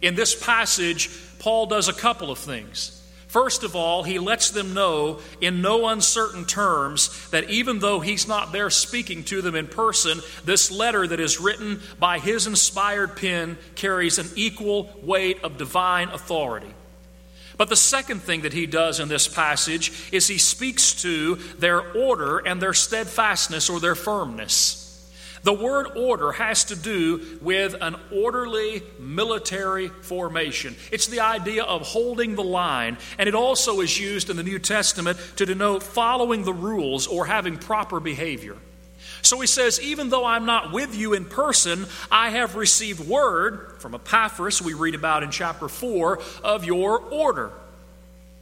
In 0.01 0.15
this 0.15 0.33
passage, 0.33 1.09
Paul 1.39 1.65
does 1.65 1.87
a 1.87 1.93
couple 1.93 2.31
of 2.31 2.39
things. 2.39 2.95
First 3.29 3.63
of 3.63 3.75
all, 3.75 4.01
he 4.01 4.17
lets 4.17 4.49
them 4.49 4.73
know 4.73 5.19
in 5.39 5.61
no 5.61 5.87
uncertain 5.87 6.45
terms 6.45 7.29
that 7.29 7.47
even 7.51 7.77
though 7.77 7.99
he's 7.99 8.27
not 8.27 8.51
there 8.51 8.71
speaking 8.71 9.23
to 9.25 9.43
them 9.43 9.53
in 9.53 9.67
person, 9.67 10.19
this 10.45 10.71
letter 10.71 11.05
that 11.05 11.19
is 11.19 11.39
written 11.39 11.79
by 11.99 12.17
his 12.17 12.47
inspired 12.47 13.15
pen 13.15 13.59
carries 13.75 14.17
an 14.17 14.27
equal 14.35 14.89
weight 15.03 15.43
of 15.43 15.59
divine 15.59 16.09
authority. 16.09 16.73
But 17.55 17.69
the 17.69 17.75
second 17.75 18.23
thing 18.23 18.41
that 18.41 18.53
he 18.53 18.65
does 18.65 18.99
in 18.99 19.09
this 19.09 19.27
passage 19.27 19.91
is 20.11 20.27
he 20.27 20.39
speaks 20.39 20.99
to 21.03 21.35
their 21.59 21.81
order 21.81 22.39
and 22.39 22.59
their 22.59 22.73
steadfastness 22.73 23.69
or 23.69 23.79
their 23.79 23.93
firmness. 23.93 24.78
The 25.43 25.53
word 25.53 25.87
order 25.95 26.31
has 26.31 26.65
to 26.65 26.75
do 26.75 27.39
with 27.41 27.75
an 27.81 27.95
orderly 28.11 28.83
military 28.99 29.87
formation. 29.87 30.75
It's 30.91 31.07
the 31.07 31.21
idea 31.21 31.63
of 31.63 31.81
holding 31.81 32.35
the 32.35 32.43
line, 32.43 32.97
and 33.17 33.29
it 33.29 33.35
also 33.35 33.81
is 33.81 33.99
used 33.99 34.29
in 34.29 34.37
the 34.37 34.43
New 34.43 34.59
Testament 34.59 35.17
to 35.37 35.45
denote 35.45 35.83
following 35.83 36.43
the 36.43 36.53
rules 36.53 37.07
or 37.07 37.25
having 37.25 37.57
proper 37.57 37.99
behavior. 37.99 38.57
So 39.21 39.39
he 39.39 39.47
says, 39.47 39.81
Even 39.81 40.09
though 40.09 40.25
I'm 40.25 40.45
not 40.45 40.71
with 40.71 40.95
you 40.95 41.13
in 41.13 41.25
person, 41.25 41.85
I 42.11 42.29
have 42.29 42.55
received 42.55 43.07
word 43.07 43.75
from 43.79 43.95
Epaphras, 43.95 44.61
we 44.61 44.73
read 44.73 44.95
about 44.95 45.23
in 45.23 45.31
chapter 45.31 45.67
4, 45.67 46.19
of 46.43 46.65
your 46.65 46.99
order. 46.99 47.51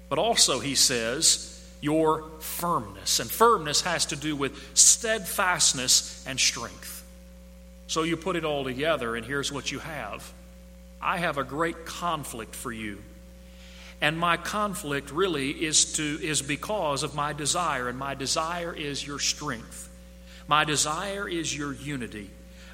But 0.10 0.20
also, 0.20 0.60
he 0.60 0.76
says, 0.76 1.57
your 1.82 2.24
firmness. 2.40 3.20
And 3.20 3.30
firmness 3.30 3.82
has 3.82 4.08
to 4.08 4.16
do 4.16 4.36
with 4.36 4.76
steadfastness 4.76 6.26
and 6.28 6.40
strength. 6.40 7.06
So 7.88 8.04
you 8.04 8.18
put 8.18 8.36
it 8.36 8.44
all 8.44 8.64
together, 8.64 9.16
and 9.16 9.26
here's 9.26 9.52
what 9.52 9.72
you 9.72 9.80
have 9.80 10.34
I 11.02 11.18
have 11.18 11.38
a 11.38 11.44
great 11.44 11.86
conflict 11.86 12.56
for 12.56 12.72
you. 12.72 13.00
And 14.00 14.18
my 14.18 14.38
conflict 14.38 15.12
really 15.12 15.50
is, 15.50 15.94
to, 15.94 16.04
is 16.04 16.42
because 16.42 17.02
of 17.02 17.16
my 17.16 17.34
desire, 17.34 17.90
and 17.90 17.98
my 17.98 18.14
desire 18.14 18.74
is 18.74 19.06
your 19.06 19.20
strength. 19.20 19.90
My 20.48 20.66
desire 20.66 21.28
is 21.28 21.56
your 21.56 21.74
unity. 21.74 22.30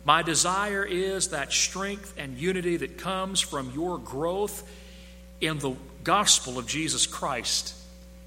My 0.05 0.21
desire 0.21 0.83
is 0.83 1.29
that 1.29 1.53
strength 1.53 2.13
and 2.17 2.37
unity 2.37 2.77
that 2.77 2.97
comes 2.97 3.39
from 3.39 3.71
your 3.73 3.97
growth 3.97 4.69
in 5.39 5.59
the 5.59 5.75
gospel 6.03 6.59
of 6.59 6.67
Jesus 6.67 7.07
Christ 7.07 7.73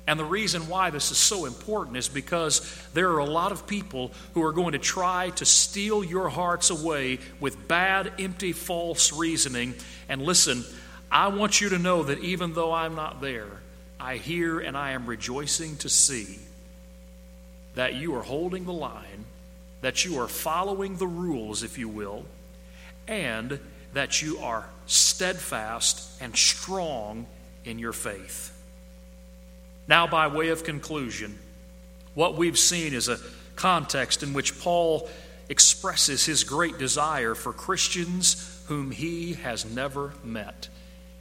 and 0.06 0.20
the 0.20 0.24
reason 0.24 0.68
why 0.68 0.90
this 0.90 1.10
is 1.10 1.18
so 1.18 1.46
important 1.46 1.96
is 1.96 2.08
because 2.08 2.60
there 2.94 3.10
are 3.10 3.18
a 3.18 3.24
lot 3.24 3.50
of 3.50 3.66
people 3.66 4.12
who 4.34 4.42
are 4.42 4.52
going 4.52 4.72
to 4.72 4.78
try 4.78 5.30
to 5.30 5.44
steal 5.44 6.04
your 6.04 6.28
hearts 6.28 6.70
away 6.70 7.18
with 7.40 7.66
bad, 7.66 8.12
empty, 8.18 8.52
false 8.52 9.12
reasoning. 9.12 9.74
And 10.08 10.22
listen, 10.22 10.64
I 11.10 11.28
want 11.28 11.60
you 11.60 11.70
to 11.70 11.78
know 11.78 12.04
that 12.04 12.20
even 12.20 12.54
though 12.54 12.72
I'm 12.72 12.94
not 12.94 13.20
there, 13.20 13.50
I 13.98 14.16
hear 14.16 14.60
and 14.60 14.76
I 14.76 14.92
am 14.92 15.06
rejoicing 15.06 15.76
to 15.78 15.88
see 15.88 16.38
that 17.74 17.94
you 17.94 18.14
are 18.14 18.22
holding 18.22 18.64
the 18.64 18.72
line, 18.72 19.24
that 19.80 20.04
you 20.04 20.20
are 20.20 20.28
following 20.28 20.96
the 20.96 21.06
rules, 21.06 21.64
if 21.64 21.78
you 21.78 21.88
will, 21.88 22.24
and 23.08 23.58
that 23.92 24.22
you 24.22 24.38
are 24.38 24.68
steadfast 24.86 26.22
and 26.22 26.36
strong 26.36 27.26
in 27.64 27.78
your 27.80 27.92
faith. 27.92 28.55
Now, 29.88 30.06
by 30.06 30.26
way 30.26 30.48
of 30.48 30.64
conclusion, 30.64 31.38
what 32.14 32.36
we've 32.36 32.58
seen 32.58 32.92
is 32.94 33.08
a 33.08 33.18
context 33.54 34.22
in 34.22 34.32
which 34.32 34.58
Paul 34.60 35.08
expresses 35.48 36.24
his 36.26 36.44
great 36.44 36.78
desire 36.78 37.34
for 37.34 37.52
Christians 37.52 38.64
whom 38.66 38.90
he 38.90 39.34
has 39.34 39.64
never 39.64 40.12
met. 40.24 40.68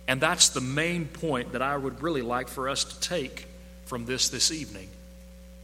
And 0.08 0.22
that's 0.22 0.50
the 0.50 0.62
main 0.62 1.06
point 1.06 1.52
that 1.54 1.62
I 1.62 1.78
would 1.78 2.02
really 2.02 2.22
like 2.22 2.48
for 2.48 2.70
us 2.70 2.84
to 2.84 3.00
take 3.00 3.48
from 3.86 4.06
this 4.06 4.30
this 4.30 4.52
evening. 4.52 4.90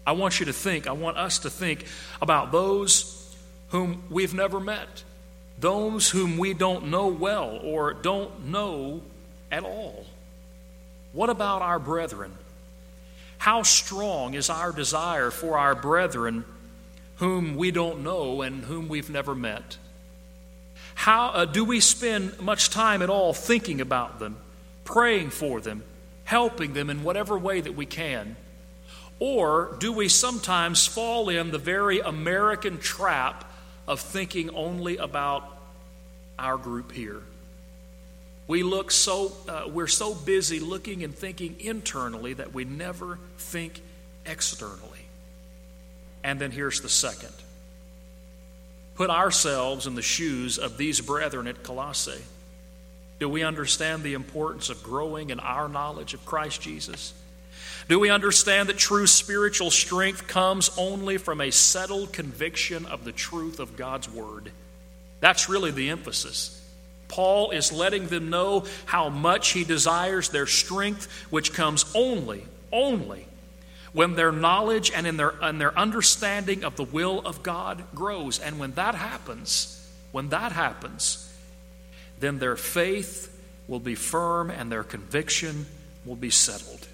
I 0.05 0.13
want 0.13 0.39
you 0.39 0.47
to 0.47 0.53
think, 0.53 0.87
I 0.87 0.93
want 0.93 1.17
us 1.17 1.39
to 1.39 1.49
think 1.49 1.85
about 2.21 2.51
those 2.51 3.35
whom 3.69 4.03
we've 4.09 4.33
never 4.33 4.59
met, 4.59 5.03
those 5.59 6.09
whom 6.09 6.37
we 6.37 6.53
don't 6.53 6.87
know 6.87 7.07
well 7.07 7.59
or 7.63 7.93
don't 7.93 8.47
know 8.47 9.01
at 9.51 9.63
all. 9.63 10.05
What 11.13 11.29
about 11.29 11.61
our 11.61 11.79
brethren? 11.79 12.33
How 13.41 13.63
strong 13.63 14.35
is 14.35 14.51
our 14.51 14.71
desire 14.71 15.31
for 15.31 15.57
our 15.57 15.73
brethren 15.73 16.45
whom 17.15 17.55
we 17.55 17.71
don't 17.71 18.03
know 18.03 18.43
and 18.43 18.63
whom 18.63 18.87
we've 18.87 19.09
never 19.09 19.33
met? 19.33 19.77
How 20.93 21.29
uh, 21.29 21.45
do 21.45 21.65
we 21.65 21.79
spend 21.79 22.39
much 22.39 22.69
time 22.69 23.01
at 23.01 23.09
all 23.09 23.33
thinking 23.33 23.81
about 23.81 24.19
them, 24.19 24.37
praying 24.83 25.31
for 25.31 25.59
them, 25.59 25.83
helping 26.23 26.73
them 26.73 26.91
in 26.91 27.01
whatever 27.01 27.35
way 27.35 27.59
that 27.61 27.73
we 27.73 27.87
can? 27.87 28.35
Or 29.17 29.75
do 29.79 29.91
we 29.91 30.07
sometimes 30.07 30.85
fall 30.85 31.27
in 31.27 31.49
the 31.49 31.57
very 31.57 31.99
American 31.99 32.77
trap 32.77 33.51
of 33.87 34.01
thinking 34.01 34.51
only 34.51 34.97
about 34.97 35.57
our 36.37 36.57
group 36.57 36.91
here? 36.91 37.23
We 38.51 38.63
look 38.63 38.91
so, 38.91 39.31
uh, 39.47 39.69
we're 39.69 39.87
so 39.87 40.13
busy 40.13 40.59
looking 40.59 41.05
and 41.05 41.15
thinking 41.15 41.55
internally 41.61 42.33
that 42.33 42.53
we 42.53 42.65
never 42.65 43.17
think 43.37 43.79
externally. 44.25 45.05
And 46.21 46.37
then 46.37 46.51
here's 46.51 46.81
the 46.81 46.89
second 46.89 47.33
put 48.95 49.09
ourselves 49.09 49.87
in 49.87 49.95
the 49.95 50.01
shoes 50.01 50.57
of 50.57 50.75
these 50.75 50.99
brethren 50.99 51.47
at 51.47 51.63
Colossae. 51.63 52.21
Do 53.19 53.29
we 53.29 53.41
understand 53.41 54.03
the 54.03 54.15
importance 54.15 54.69
of 54.69 54.83
growing 54.83 55.29
in 55.29 55.39
our 55.39 55.69
knowledge 55.69 56.13
of 56.13 56.25
Christ 56.25 56.61
Jesus? 56.61 57.13
Do 57.87 58.01
we 58.01 58.09
understand 58.09 58.67
that 58.67 58.77
true 58.77 59.07
spiritual 59.07 59.71
strength 59.71 60.27
comes 60.27 60.71
only 60.77 61.15
from 61.15 61.39
a 61.39 61.51
settled 61.51 62.11
conviction 62.11 62.85
of 62.85 63.05
the 63.05 63.13
truth 63.13 63.61
of 63.61 63.77
God's 63.77 64.09
Word? 64.09 64.51
That's 65.21 65.47
really 65.47 65.71
the 65.71 65.89
emphasis. 65.89 66.60
Paul 67.11 67.51
is 67.51 67.71
letting 67.71 68.07
them 68.07 68.29
know 68.29 68.65
how 68.85 69.09
much 69.09 69.49
he 69.49 69.63
desires 69.63 70.29
their 70.29 70.47
strength, 70.47 71.11
which 71.29 71.53
comes 71.53 71.85
only, 71.93 72.45
only 72.71 73.27
when 73.93 74.15
their 74.15 74.31
knowledge 74.31 74.91
and 74.91 75.05
in 75.05 75.17
their, 75.17 75.33
and 75.41 75.59
their 75.59 75.77
understanding 75.77 76.63
of 76.63 76.77
the 76.77 76.85
will 76.85 77.19
of 77.19 77.43
God 77.43 77.83
grows. 77.93 78.39
And 78.39 78.57
when 78.59 78.71
that 78.73 78.95
happens, 78.95 79.77
when 80.11 80.29
that 80.29 80.53
happens, 80.53 81.29
then 82.19 82.39
their 82.39 82.55
faith 82.55 83.27
will 83.67 83.79
be 83.79 83.95
firm 83.95 84.49
and 84.49 84.71
their 84.71 84.83
conviction 84.83 85.65
will 86.05 86.15
be 86.15 86.29
settled. 86.29 86.87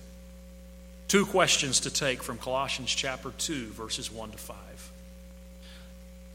Two 1.08 1.26
questions 1.26 1.82
to 1.82 1.92
take 1.92 2.24
from 2.24 2.38
Colossians 2.38 2.94
chapter 2.94 3.32
2, 3.38 3.68
verses 3.68 4.12
1 4.12 4.32
to 4.32 4.38
5. 4.38 4.56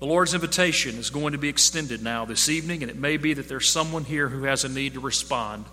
The 0.02 0.08
Lord's 0.08 0.34
invitation 0.34 0.96
is 0.98 1.10
going 1.10 1.30
to 1.30 1.38
be 1.38 1.48
extended 1.48 2.02
now 2.02 2.24
this 2.24 2.48
evening, 2.48 2.82
and 2.82 2.90
it 2.90 2.98
may 2.98 3.18
be 3.18 3.34
that 3.34 3.48
there's 3.48 3.68
someone 3.68 4.02
here 4.02 4.28
who 4.28 4.42
has 4.42 4.64
a 4.64 4.68
need 4.68 4.94
to 4.94 5.00
respond, 5.00 5.64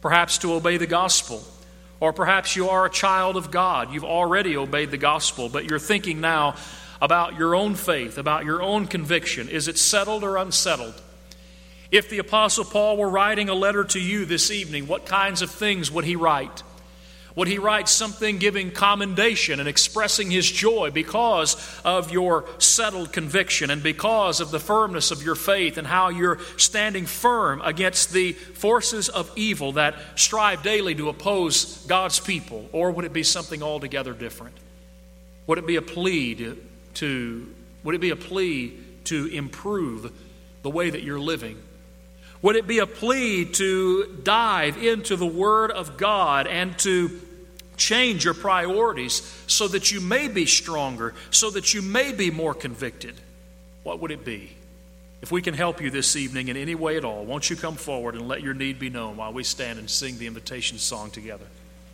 perhaps 0.00 0.38
to 0.38 0.54
obey 0.54 0.78
the 0.78 0.86
gospel, 0.88 1.44
or 2.00 2.12
perhaps 2.12 2.56
you 2.56 2.70
are 2.70 2.84
a 2.84 2.90
child 2.90 3.36
of 3.36 3.52
God. 3.52 3.94
You've 3.94 4.02
already 4.02 4.56
obeyed 4.56 4.90
the 4.90 4.96
gospel, 4.96 5.48
but 5.48 5.70
you're 5.70 5.78
thinking 5.78 6.20
now 6.20 6.56
about 7.00 7.38
your 7.38 7.54
own 7.54 7.76
faith, 7.76 8.18
about 8.18 8.44
your 8.44 8.60
own 8.60 8.88
conviction. 8.88 9.48
Is 9.48 9.68
it 9.68 9.78
settled 9.78 10.24
or 10.24 10.38
unsettled? 10.38 11.00
If 11.92 12.10
the 12.10 12.18
Apostle 12.18 12.64
Paul 12.64 12.96
were 12.96 13.08
writing 13.08 13.48
a 13.48 13.54
letter 13.54 13.84
to 13.84 14.00
you 14.00 14.24
this 14.24 14.50
evening, 14.50 14.88
what 14.88 15.06
kinds 15.06 15.40
of 15.40 15.52
things 15.52 15.88
would 15.88 16.04
he 16.04 16.16
write? 16.16 16.64
Would 17.34 17.48
he 17.48 17.58
write 17.58 17.88
something 17.88 18.38
giving 18.38 18.70
commendation 18.70 19.58
and 19.58 19.68
expressing 19.68 20.30
his 20.30 20.50
joy 20.50 20.90
because 20.90 21.56
of 21.82 22.12
your 22.12 22.44
settled 22.58 23.12
conviction 23.12 23.70
and 23.70 23.82
because 23.82 24.40
of 24.40 24.50
the 24.50 24.58
firmness 24.58 25.10
of 25.10 25.22
your 25.22 25.34
faith 25.34 25.78
and 25.78 25.86
how 25.86 26.10
you're 26.10 26.38
standing 26.58 27.06
firm 27.06 27.62
against 27.62 28.12
the 28.12 28.32
forces 28.32 29.08
of 29.08 29.30
evil 29.34 29.72
that 29.72 29.94
strive 30.14 30.62
daily 30.62 30.94
to 30.94 31.08
oppose 31.08 31.84
God's 31.86 32.20
people? 32.20 32.68
Or 32.70 32.90
would 32.90 33.06
it 33.06 33.14
be 33.14 33.22
something 33.22 33.62
altogether 33.62 34.12
different? 34.12 34.56
Would 35.46 35.58
it 35.58 35.66
be 35.66 35.76
a 35.76 35.82
plea 35.82 36.54
to, 36.94 37.54
would 37.82 37.94
it 37.94 38.00
be 38.00 38.10
a 38.10 38.16
plea 38.16 38.78
to 39.04 39.26
improve 39.26 40.12
the 40.62 40.70
way 40.70 40.90
that 40.90 41.02
you're 41.02 41.20
living? 41.20 41.60
Would 42.42 42.56
it 42.56 42.66
be 42.66 42.80
a 42.80 42.86
plea 42.86 43.44
to 43.44 44.20
dive 44.24 44.76
into 44.82 45.16
the 45.16 45.26
Word 45.26 45.70
of 45.70 45.96
God 45.96 46.46
and 46.48 46.76
to 46.80 47.20
change 47.76 48.24
your 48.24 48.34
priorities 48.34 49.22
so 49.46 49.68
that 49.68 49.92
you 49.92 50.00
may 50.00 50.28
be 50.28 50.44
stronger, 50.46 51.14
so 51.30 51.50
that 51.50 51.72
you 51.72 51.82
may 51.82 52.12
be 52.12 52.30
more 52.30 52.52
convicted? 52.52 53.14
What 53.84 54.00
would 54.00 54.10
it 54.10 54.24
be? 54.24 54.56
If 55.20 55.30
we 55.30 55.40
can 55.40 55.54
help 55.54 55.80
you 55.80 55.90
this 55.90 56.16
evening 56.16 56.48
in 56.48 56.56
any 56.56 56.74
way 56.74 56.96
at 56.96 57.04
all, 57.04 57.24
won't 57.24 57.48
you 57.48 57.54
come 57.54 57.76
forward 57.76 58.16
and 58.16 58.26
let 58.26 58.42
your 58.42 58.54
need 58.54 58.80
be 58.80 58.90
known 58.90 59.16
while 59.16 59.32
we 59.32 59.44
stand 59.44 59.78
and 59.78 59.88
sing 59.88 60.18
the 60.18 60.26
invitation 60.26 60.78
song 60.78 61.12
together? 61.12 61.46